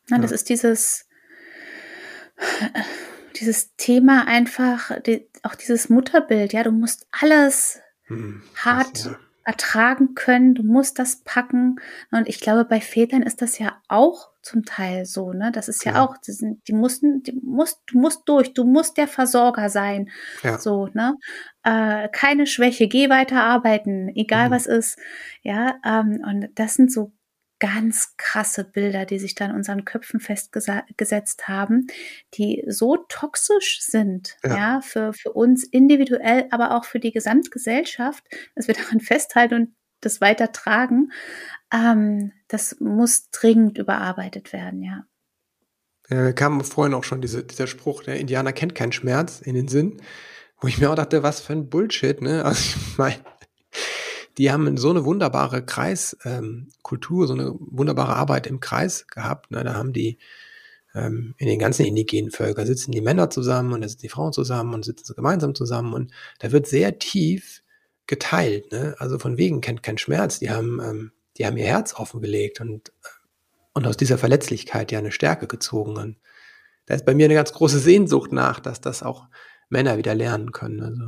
[0.10, 0.24] Na, ja.
[0.24, 1.08] das ist dieses,
[3.40, 9.20] dieses Thema einfach, die, auch dieses Mutterbild, ja, du musst alles hm, hart das, ja
[9.44, 11.78] ertragen können, du musst das packen.
[12.12, 15.52] Und ich glaube, bei Vätern ist das ja auch zum Teil so, ne?
[15.52, 16.04] Das ist ja, ja.
[16.04, 20.10] auch, die, sind, die mussten, die musst, du musst durch, du musst der Versorger sein.
[20.44, 20.58] Ja.
[20.58, 21.18] So, ne?
[21.64, 24.54] Äh, keine Schwäche, geh weiter arbeiten, egal mhm.
[24.54, 25.00] was ist.
[25.44, 27.12] Ja, ähm, und das sind so
[27.62, 31.88] ganz krasse Bilder, die sich da in unseren Köpfen festgesetzt haben,
[32.34, 38.26] die so toxisch sind, ja, ja für, für uns individuell, aber auch für die Gesamtgesellschaft,
[38.56, 41.12] dass wir daran festhalten und das weiter tragen.
[41.72, 45.06] Ähm, das muss dringend überarbeitet werden, ja.
[46.10, 49.68] Ja, kam vorhin auch schon diese, dieser Spruch, der Indianer kennt keinen Schmerz in den
[49.68, 50.02] Sinn,
[50.60, 52.44] wo ich mir auch dachte, was für ein Bullshit, ne?
[52.44, 53.18] Also ich meine,
[54.38, 59.52] die haben so eine wunderbare Kreiskultur, ähm, so eine wunderbare Arbeit im Kreis gehabt.
[59.52, 59.64] Ne?
[59.64, 60.18] Da haben die
[60.94, 64.34] ähm, in den ganzen indigenen Völkern sitzen die Männer zusammen und da sitzen die Frauen
[64.34, 67.64] zusammen und sitzen gemeinsam zusammen und da wird sehr tief
[68.08, 68.72] geteilt.
[68.72, 68.96] Ne?
[69.00, 70.40] Also von wegen kennt kein Schmerz.
[70.40, 72.92] Die haben, ähm, die haben ihr Herz offengelegt und, äh,
[73.74, 75.96] und aus dieser Verletzlichkeit ja eine Stärke gezogen.
[75.98, 76.18] Und
[76.88, 79.28] da ist bei mir eine ganz große Sehnsucht nach, dass das auch
[79.70, 80.82] Männer wieder lernen können.
[80.82, 81.04] Also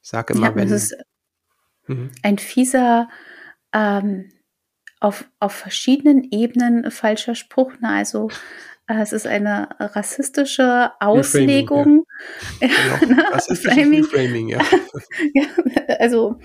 [0.00, 0.68] ich sage immer, ja, wenn,
[1.86, 2.10] Mhm.
[2.22, 3.08] Ein fieser,
[3.72, 4.30] ähm,
[5.00, 7.72] auf, auf verschiedenen Ebenen falscher Spruch.
[7.80, 7.88] Ne?
[7.88, 8.30] Also
[8.88, 12.06] äh, es ist eine rassistische Auslegung.
[12.60, 12.68] Reframing, ja.
[12.78, 14.02] ja, genau.
[14.02, 14.62] Reframing, ja.
[15.34, 15.44] ja.
[15.98, 16.38] Also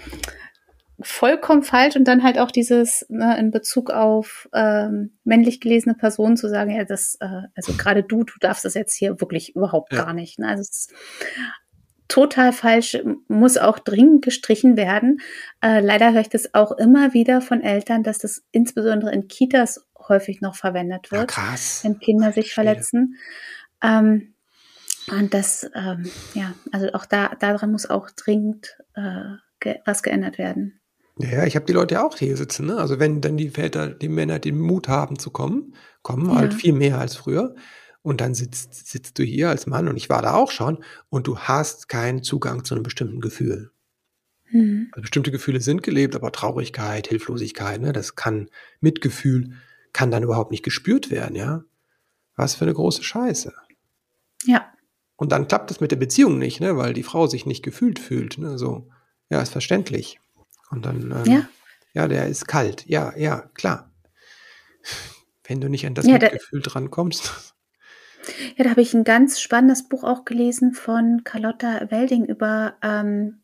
[1.03, 6.37] vollkommen falsch und dann halt auch dieses ne, in Bezug auf ähm, männlich gelesene Personen
[6.37, 9.93] zu sagen, ja, das, äh, also gerade du, du darfst das jetzt hier wirklich überhaupt
[9.93, 10.03] ja.
[10.03, 10.37] gar nicht.
[10.39, 10.47] Ne?
[10.47, 10.89] Also es,
[12.12, 12.97] total falsch,
[13.30, 15.22] muss auch dringend gestrichen werden.
[15.62, 19.88] Äh, leider höre ich das auch immer wieder von Eltern, dass das insbesondere in Kitas
[20.09, 21.80] häufig noch verwendet wird, ja, krass.
[21.84, 23.16] wenn Kinder sich verletzen.
[23.82, 24.34] Ähm,
[25.09, 30.38] und das, ähm, ja, also auch da daran muss auch dringend äh, ge was geändert
[30.38, 30.82] werden.
[31.18, 32.66] Ja, ich habe die Leute auch hier sitzen.
[32.66, 32.76] Ne?
[32.76, 36.36] Also wenn dann die Väter, die Männer den Mut haben zu kommen, kommen ja.
[36.36, 37.55] halt viel mehr als früher.
[38.04, 41.28] Und dann sitzt, sitzt du hier als Mann und ich war da auch schon und
[41.28, 43.72] du hast keinen Zugang zu einem bestimmten Gefühl.
[44.52, 44.89] Mhm.
[44.91, 48.49] Also bestimmte Gefühle sind gelebt, aber Traurigkeit, Hilflosigkeit, ne, das kann,
[48.80, 49.54] Mitgefühl
[49.93, 51.64] kann dann überhaupt nicht gespürt werden, ja.
[52.36, 53.54] Was für eine große Scheiße.
[54.45, 54.72] Ja.
[55.16, 57.99] Und dann klappt es mit der Beziehung nicht, ne, weil die Frau sich nicht gefühlt
[57.99, 58.89] fühlt, ne, so.
[59.30, 60.20] Ja, ist verständlich.
[60.72, 61.49] Und dann, ähm, ja.
[61.93, 62.86] ja, der ist kalt.
[62.88, 63.91] Ja, ja, klar.
[65.43, 67.54] Wenn du nicht an das ja, Mitgefühl drankommst.
[68.55, 73.41] Ja, da habe ich ein ganz spannendes Buch auch gelesen von Carlotta Welding über ähm,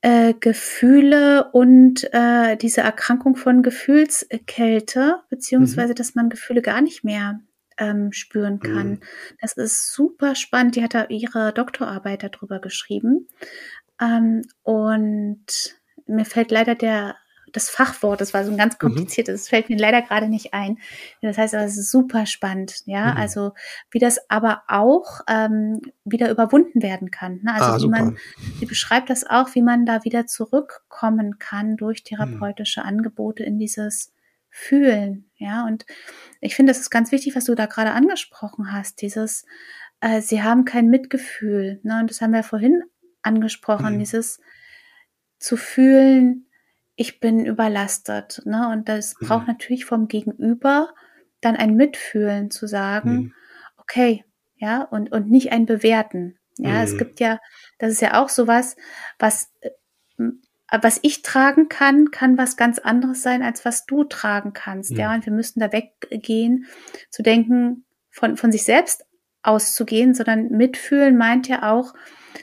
[0.00, 5.96] äh, Gefühle und äh, diese Erkrankung von Gefühlskälte, beziehungsweise mhm.
[5.96, 7.40] dass man Gefühle gar nicht mehr
[7.78, 8.90] ähm, spüren kann.
[8.90, 9.00] Mhm.
[9.40, 10.76] Das ist super spannend.
[10.76, 13.28] Die hat da ihre Doktorarbeit darüber geschrieben.
[14.00, 15.46] Ähm, und
[16.06, 17.16] mir fällt leider der
[17.52, 18.78] das Fachwort, das war so ein ganz mhm.
[18.78, 19.36] kompliziertes, mhm.
[19.36, 20.78] das fällt mir leider gerade nicht ein.
[21.22, 23.16] Das heißt, es ist super spannend, ja, mhm.
[23.18, 23.52] also
[23.90, 27.40] wie das aber auch ähm, wieder überwunden werden kann.
[27.42, 27.54] Ne?
[27.54, 27.98] Also ah, wie super.
[27.98, 28.18] man,
[28.58, 32.86] sie beschreibt das auch, wie man da wieder zurückkommen kann durch therapeutische mhm.
[32.86, 34.12] Angebote in dieses
[34.50, 35.66] Fühlen, ja.
[35.66, 35.84] Und
[36.40, 39.44] ich finde, das ist ganz wichtig, was du da gerade angesprochen hast, dieses,
[40.00, 42.00] äh, sie haben kein Mitgefühl, ne?
[42.00, 42.82] Und das haben wir vorhin
[43.22, 43.98] angesprochen, mhm.
[43.98, 44.40] dieses
[45.38, 46.47] zu fühlen,
[47.00, 48.42] ich bin überlastet.
[48.44, 48.68] Ne?
[48.72, 49.26] Und das Mhm.
[49.26, 50.92] braucht natürlich vom Gegenüber
[51.40, 53.32] dann ein Mitfühlen zu sagen, Mhm.
[53.76, 54.24] okay,
[54.56, 56.38] ja, und, und nicht ein Bewerten.
[56.58, 56.98] Ja, es Mhm.
[56.98, 57.38] gibt ja,
[57.78, 58.76] das ist ja auch sowas,
[59.20, 59.70] was, äh,
[60.82, 64.90] was ich tragen kann, kann was ganz anderes sein, als was du tragen kannst.
[64.98, 66.66] Ja, und wir müssen da weggehen,
[67.10, 69.04] zu denken, von, von sich selbst
[69.44, 71.94] auszugehen, sondern mitfühlen meint ja auch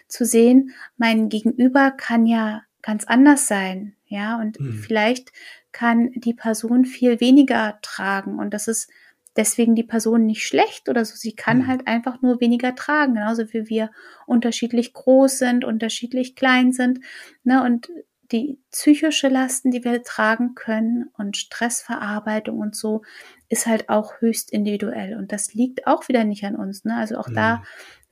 [0.07, 3.95] zu sehen, mein Gegenüber kann ja ganz anders sein.
[4.15, 4.73] Ja, und Mhm.
[4.73, 5.31] vielleicht
[5.71, 8.89] kann die Person viel weniger tragen und das ist
[9.37, 11.15] deswegen die Person nicht schlecht oder so.
[11.15, 11.67] Sie kann Mhm.
[11.67, 13.91] halt einfach nur weniger tragen, genauso wie wir
[14.25, 16.99] unterschiedlich groß sind, unterschiedlich klein sind.
[17.43, 17.61] Ne?
[17.63, 17.89] Und
[18.31, 23.03] die psychische Lasten, die wir tragen können und Stressverarbeitung und so,
[23.49, 25.15] ist halt auch höchst individuell.
[25.17, 26.85] Und das liegt auch wieder nicht an uns.
[26.85, 26.95] Ne?
[26.95, 27.63] Also auch da,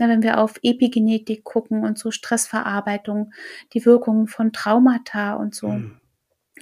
[0.04, 3.34] Ne, wenn wir auf Epigenetik gucken und so Stressverarbeitung,
[3.74, 6.00] die Wirkungen von Traumata und so, Mhm.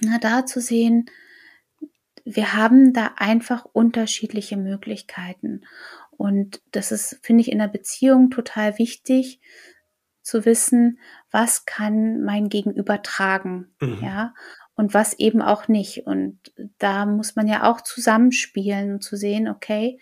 [0.00, 1.06] na, da zu sehen,
[2.24, 5.62] wir haben da einfach unterschiedliche Möglichkeiten.
[6.12, 9.40] Und das ist, finde ich, in der Beziehung total wichtig
[10.22, 11.00] zu wissen,
[11.32, 13.98] was kann mein Gegenüber tragen, Mhm.
[14.02, 14.34] ja,
[14.76, 16.06] und was eben auch nicht.
[16.06, 16.38] Und
[16.78, 19.98] da muss man ja auch zusammenspielen und zu sehen, okay,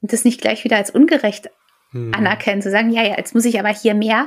[0.00, 1.50] und das nicht gleich wieder als ungerecht
[1.94, 2.12] Mhm.
[2.14, 4.26] anerkennen, zu sagen, ja, ja, jetzt muss ich aber hier mehr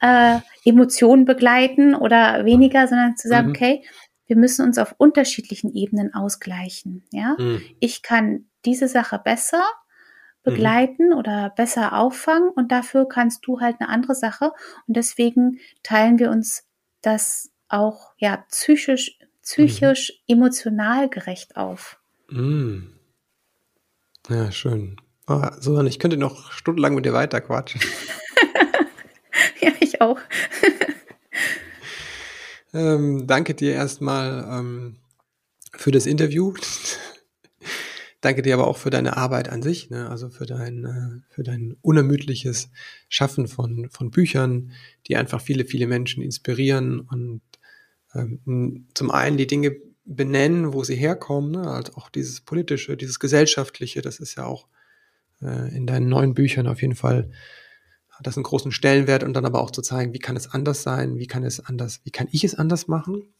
[0.00, 3.52] äh, Emotionen begleiten oder weniger, sondern zu sagen, Mhm.
[3.54, 3.84] okay,
[4.26, 7.04] wir müssen uns auf unterschiedlichen Ebenen ausgleichen.
[7.12, 7.62] Ja, Mhm.
[7.80, 9.62] ich kann diese Sache besser
[10.44, 14.52] begleiten oder besser auffangen und dafür kannst du halt eine andere Sache
[14.86, 16.64] und deswegen teilen wir uns
[17.02, 22.00] das auch ja psychisch, psychisch, emotional gerecht auf.
[22.30, 22.94] Mhm.
[24.28, 24.96] Ja, schön.
[25.30, 27.82] Oh, Susanne, ich könnte noch stundenlang mit dir weiter quatschen.
[29.60, 30.18] ja, ich auch.
[32.72, 34.96] Ähm, danke dir erstmal ähm,
[35.74, 36.54] für das Interview.
[38.22, 40.08] danke dir aber auch für deine Arbeit an sich, ne?
[40.08, 42.70] also für dein, äh, für dein unermüdliches
[43.10, 44.72] Schaffen von, von Büchern,
[45.08, 47.42] die einfach viele, viele Menschen inspirieren und
[48.14, 49.76] ähm, zum einen die Dinge
[50.06, 51.70] benennen, wo sie herkommen, ne?
[51.70, 54.68] also auch dieses politische, dieses gesellschaftliche, das ist ja auch
[55.42, 57.30] äh, in deinen neuen Büchern auf jeden Fall
[58.10, 60.82] hat das einen großen Stellenwert und dann aber auch zu zeigen, wie kann es anders
[60.82, 63.32] sein, wie kann es anders, wie kann ich es anders machen.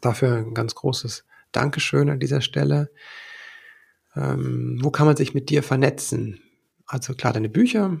[0.00, 2.90] Dafür ein ganz großes Dankeschön an dieser Stelle.
[4.14, 6.40] Ähm, wo kann man sich mit dir vernetzen?
[6.86, 8.00] Also klar, deine Bücher.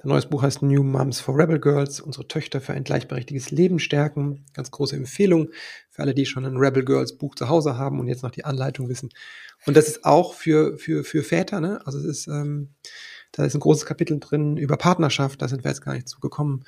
[0.00, 3.80] Dein neues Buch heißt New Moms for Rebel Girls, unsere Töchter für ein gleichberechtigtes Leben
[3.80, 4.44] stärken.
[4.54, 5.50] Ganz große Empfehlung
[5.90, 8.44] für alle, die schon ein Rebel Girls Buch zu Hause haben und jetzt noch die
[8.44, 9.10] Anleitung wissen.
[9.66, 11.84] Und das ist auch für, für, für Väter, ne?
[11.84, 12.74] Also es ist, ähm,
[13.32, 16.64] da ist ein großes Kapitel drin über Partnerschaft, da sind wir jetzt gar nicht zugekommen.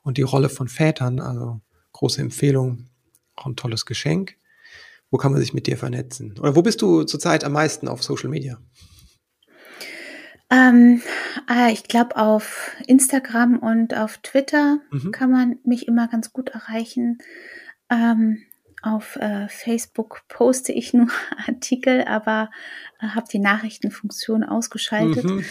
[0.00, 1.60] Und die Rolle von Vätern, also
[1.92, 2.86] große Empfehlung,
[3.36, 4.36] auch ein tolles Geschenk.
[5.10, 6.38] Wo kann man sich mit dir vernetzen?
[6.38, 8.58] Oder wo bist du zurzeit am meisten auf Social Media?
[10.50, 11.02] Ähm,
[11.48, 15.12] äh, ich glaube, auf Instagram und auf Twitter Mhm.
[15.12, 17.18] kann man mich immer ganz gut erreichen.
[17.88, 18.42] Ähm,
[18.82, 21.08] auf äh, Facebook poste ich nur
[21.46, 22.50] Artikel, aber
[23.00, 25.24] äh, habe die Nachrichtenfunktion ausgeschaltet.
[25.24, 25.44] Mhm.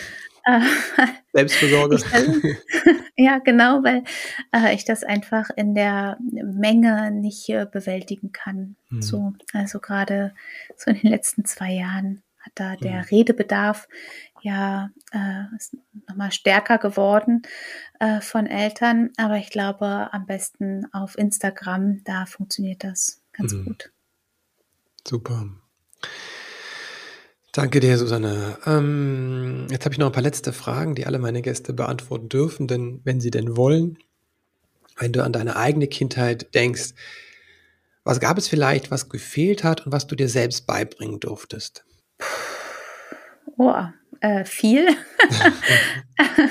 [0.46, 0.62] Äh,
[1.34, 1.96] Selbstversorge.
[1.98, 2.06] ich,
[3.18, 4.04] ja, genau, weil
[4.54, 8.76] äh, ich das einfach in der Menge nicht äh, bewältigen kann.
[8.90, 9.02] Mhm.
[9.02, 10.34] So, also gerade
[10.76, 13.06] so in den letzten zwei Jahren hat da der Mhm.
[13.12, 13.88] Redebedarf
[14.42, 15.76] ja äh, ist
[16.08, 17.42] nochmal stärker geworden
[18.00, 19.12] äh, von Eltern.
[19.18, 23.66] Aber ich glaube, am besten auf Instagram, da funktioniert das ganz Mhm.
[23.66, 23.92] gut.
[25.08, 25.48] Super.
[27.52, 28.58] Danke dir, Susanne.
[28.66, 32.68] Ähm, jetzt habe ich noch ein paar letzte Fragen, die alle meine Gäste beantworten dürfen,
[32.68, 33.98] denn wenn sie denn wollen,
[34.98, 36.92] wenn du an deine eigene Kindheit denkst,
[38.04, 41.86] was gab es vielleicht, was gefehlt hat und was du dir selbst beibringen durftest?
[43.62, 43.76] Oh,
[44.22, 44.88] äh, viel.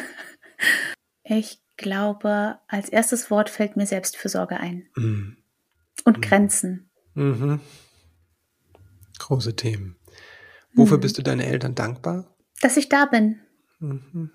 [1.25, 5.39] ich glaube, als erstes Wort fällt mir Selbstfürsorge ein Mhm.
[6.05, 6.21] und Mhm.
[6.21, 6.91] Grenzen.
[7.15, 7.61] Mhm.
[9.19, 9.97] Große Themen.
[10.75, 11.01] Wofür Mhm.
[11.01, 12.37] bist du deinen Eltern dankbar?
[12.61, 13.41] Dass ich da bin.
[13.79, 14.31] Mhm.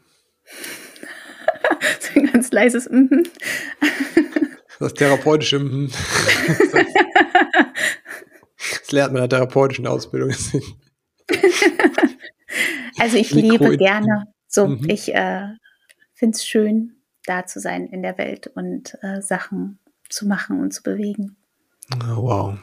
[1.99, 3.23] So ein ganz leises Mhm.
[4.79, 5.59] Das therapeutische.
[5.59, 5.91] mhm.
[8.81, 10.33] Das lernt man in der therapeutischen Ausbildung.
[12.99, 14.25] Also ich lebe gerne.
[14.47, 14.89] So, Mhm.
[14.89, 15.47] ich äh,
[16.13, 19.79] finde es schön, da zu sein in der Welt und äh, Sachen
[20.09, 21.37] zu machen und zu bewegen.
[21.97, 22.57] Wow.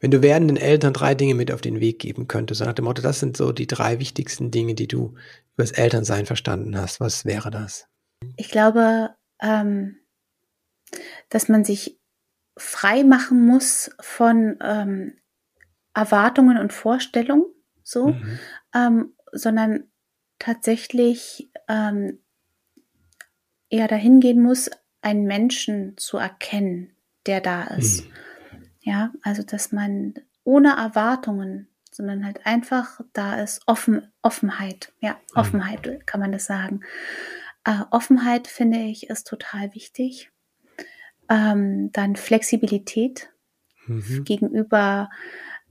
[0.00, 3.00] Wenn du werdenden Eltern drei Dinge mit auf den Weg geben könntest, nach dem Motto,
[3.00, 5.14] das sind so die drei wichtigsten Dinge, die du
[5.54, 7.86] über das Elternsein verstanden hast, was wäre das?
[8.36, 9.96] Ich glaube, ähm,
[11.30, 11.98] dass man sich
[12.56, 15.14] frei machen muss von ähm,
[15.94, 17.44] Erwartungen und Vorstellungen,
[17.84, 18.38] so, mhm.
[18.74, 19.84] ähm, sondern
[20.40, 22.18] tatsächlich ähm,
[23.68, 24.70] eher dahin gehen muss,
[25.02, 26.92] einen Menschen zu erkennen,
[27.26, 28.04] der da ist.
[28.04, 28.12] Mhm.
[28.80, 34.92] Ja, also dass man ohne Erwartungen, sondern halt einfach da ist Offen, Offenheit.
[35.00, 35.40] Ja, mhm.
[35.40, 36.80] Offenheit kann man das sagen.
[37.64, 40.30] Äh, Offenheit finde ich ist total wichtig.
[41.30, 43.30] Ähm, dann Flexibilität
[43.86, 44.24] mhm.
[44.24, 45.08] gegenüber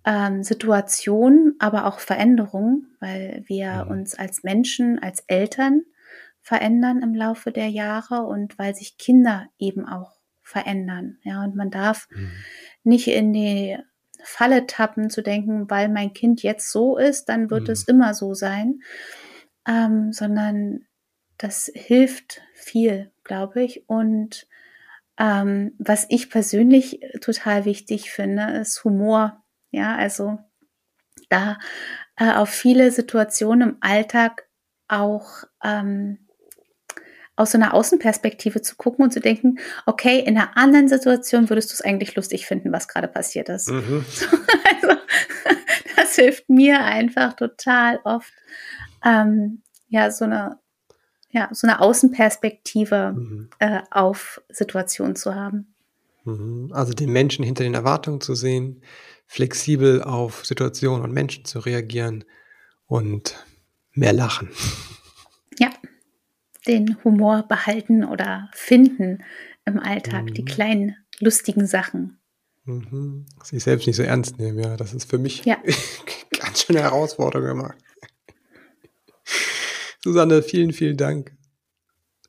[0.06, 3.92] ähm, Situationen, aber auch Veränderungen, weil wir mhm.
[3.92, 5.84] uns als Menschen, als Eltern
[6.42, 11.18] verändern im Laufe der Jahre und weil sich Kinder eben auch verändern.
[11.24, 12.32] Ja, und man darf mhm.
[12.84, 13.78] nicht in die
[14.24, 17.74] Falle tappen zu denken, weil mein Kind jetzt so ist, dann wird mhm.
[17.74, 18.82] es immer so sein,
[19.68, 20.86] ähm, sondern
[21.38, 23.88] das hilft viel, glaube ich.
[23.88, 24.48] Und
[25.18, 29.43] ähm, was ich persönlich total wichtig finde, ist Humor.
[29.74, 30.38] Ja, also
[31.30, 31.58] da
[32.16, 34.48] äh, auf viele Situationen im Alltag
[34.88, 36.20] auch ähm,
[37.36, 39.58] aus so einer Außenperspektive zu gucken und zu denken,
[39.88, 43.70] okay, in einer anderen Situation würdest du es eigentlich lustig finden, was gerade passiert ist.
[43.72, 44.06] Mhm.
[44.82, 44.96] also,
[45.96, 48.32] das hilft mir einfach total oft,
[49.04, 50.60] ähm, ja, so eine,
[51.32, 53.50] ja, so eine Außenperspektive mhm.
[53.58, 55.74] äh, auf Situationen zu haben.
[56.26, 56.70] Mhm.
[56.72, 58.84] Also den Menschen hinter den Erwartungen zu sehen,
[59.34, 62.24] flexibel auf Situationen und Menschen zu reagieren
[62.86, 63.44] und
[63.94, 64.50] mehr lachen.
[65.58, 65.72] Ja,
[66.68, 69.24] den Humor behalten oder finden
[69.66, 70.34] im Alltag, mhm.
[70.36, 72.20] die kleinen lustigen Sachen.
[72.66, 73.26] Mhm.
[73.44, 75.58] Sich selbst nicht so ernst nehmen, ja, das ist für mich ja.
[76.40, 77.74] ganz schön eine Herausforderung immer.
[80.04, 81.36] Susanne, vielen, vielen Dank.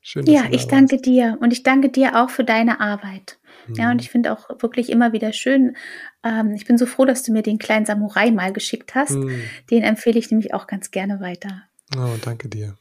[0.01, 3.37] Schön, ja, ich danke dir und ich danke dir auch für deine Arbeit.
[3.73, 3.99] Ja, und mhm.
[4.01, 5.75] ich finde auch wirklich immer wieder schön.
[6.23, 9.11] Ähm, ich bin so froh, dass du mir den kleinen Samurai mal geschickt hast.
[9.11, 9.41] Mhm.
[9.69, 11.63] Den empfehle ich nämlich auch ganz gerne weiter.
[11.95, 12.75] Oh, danke dir.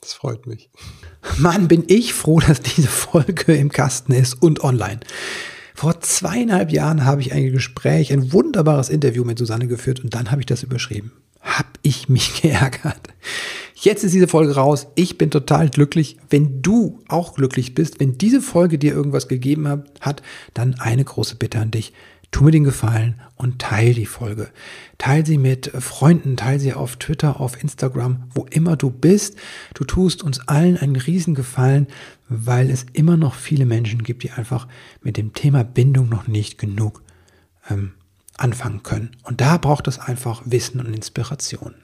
[0.00, 0.70] Das freut mich.
[1.38, 5.00] Mann, bin ich froh, dass diese Folge im Kasten ist und online.
[5.74, 10.30] Vor zweieinhalb Jahren habe ich ein Gespräch, ein wunderbares Interview mit Susanne geführt und dann
[10.30, 11.12] habe ich das überschrieben.
[11.40, 13.08] Hab ich mich geärgert.
[13.82, 14.86] Jetzt ist diese Folge raus.
[14.94, 16.16] Ich bin total glücklich.
[16.30, 20.22] Wenn du auch glücklich bist, wenn diese Folge dir irgendwas gegeben hat,
[20.54, 21.92] dann eine große Bitte an dich.
[22.30, 24.50] Tu mir den Gefallen und teil die Folge.
[24.98, 29.36] Teil sie mit Freunden, teil sie auf Twitter, auf Instagram, wo immer du bist.
[29.74, 31.88] Du tust uns allen einen riesen Gefallen,
[32.28, 34.68] weil es immer noch viele Menschen gibt, die einfach
[35.02, 37.02] mit dem Thema Bindung noch nicht genug
[37.68, 37.94] ähm,
[38.36, 39.10] anfangen können.
[39.24, 41.74] Und da braucht es einfach Wissen und Inspiration.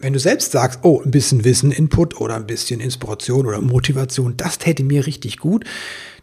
[0.00, 4.36] Wenn du selbst sagst, oh, ein bisschen Wissen, Input oder ein bisschen Inspiration oder Motivation,
[4.36, 5.64] das täte mir richtig gut,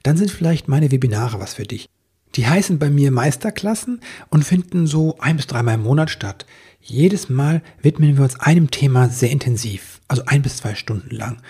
[0.04, 1.90] dann sind vielleicht meine Webinare was für dich.
[2.36, 4.00] Die heißen bei mir Meisterklassen
[4.30, 6.46] und finden so ein bis dreimal im Monat statt.
[6.82, 11.42] Jedes Mal widmen wir uns einem Thema sehr intensiv, also ein bis zwei Stunden lang.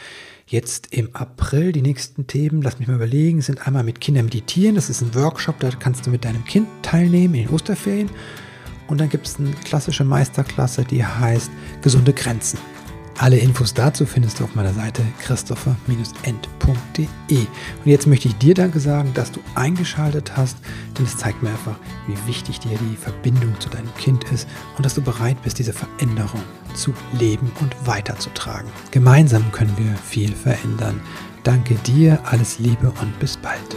[0.47, 4.75] Jetzt im April die nächsten Themen, lass mich mal überlegen, sind einmal mit Kindern meditieren.
[4.75, 8.09] Das ist ein Workshop, da kannst du mit deinem Kind teilnehmen in den Osterferien.
[8.87, 12.59] Und dann gibt es eine klassische Meisterklasse, die heißt Gesunde Grenzen.
[13.17, 17.37] Alle Infos dazu findest du auf meiner Seite christopher-end.de.
[17.37, 17.47] Und
[17.85, 20.57] jetzt möchte ich dir Danke sagen, dass du eingeschaltet hast,
[20.97, 21.77] denn es zeigt mir einfach,
[22.07, 25.71] wie wichtig dir die Verbindung zu deinem Kind ist und dass du bereit bist, diese
[25.71, 26.41] Veränderung
[26.73, 28.69] zu leben und weiterzutragen.
[28.91, 30.99] Gemeinsam können wir viel verändern.
[31.43, 33.75] Danke dir, alles Liebe und bis bald.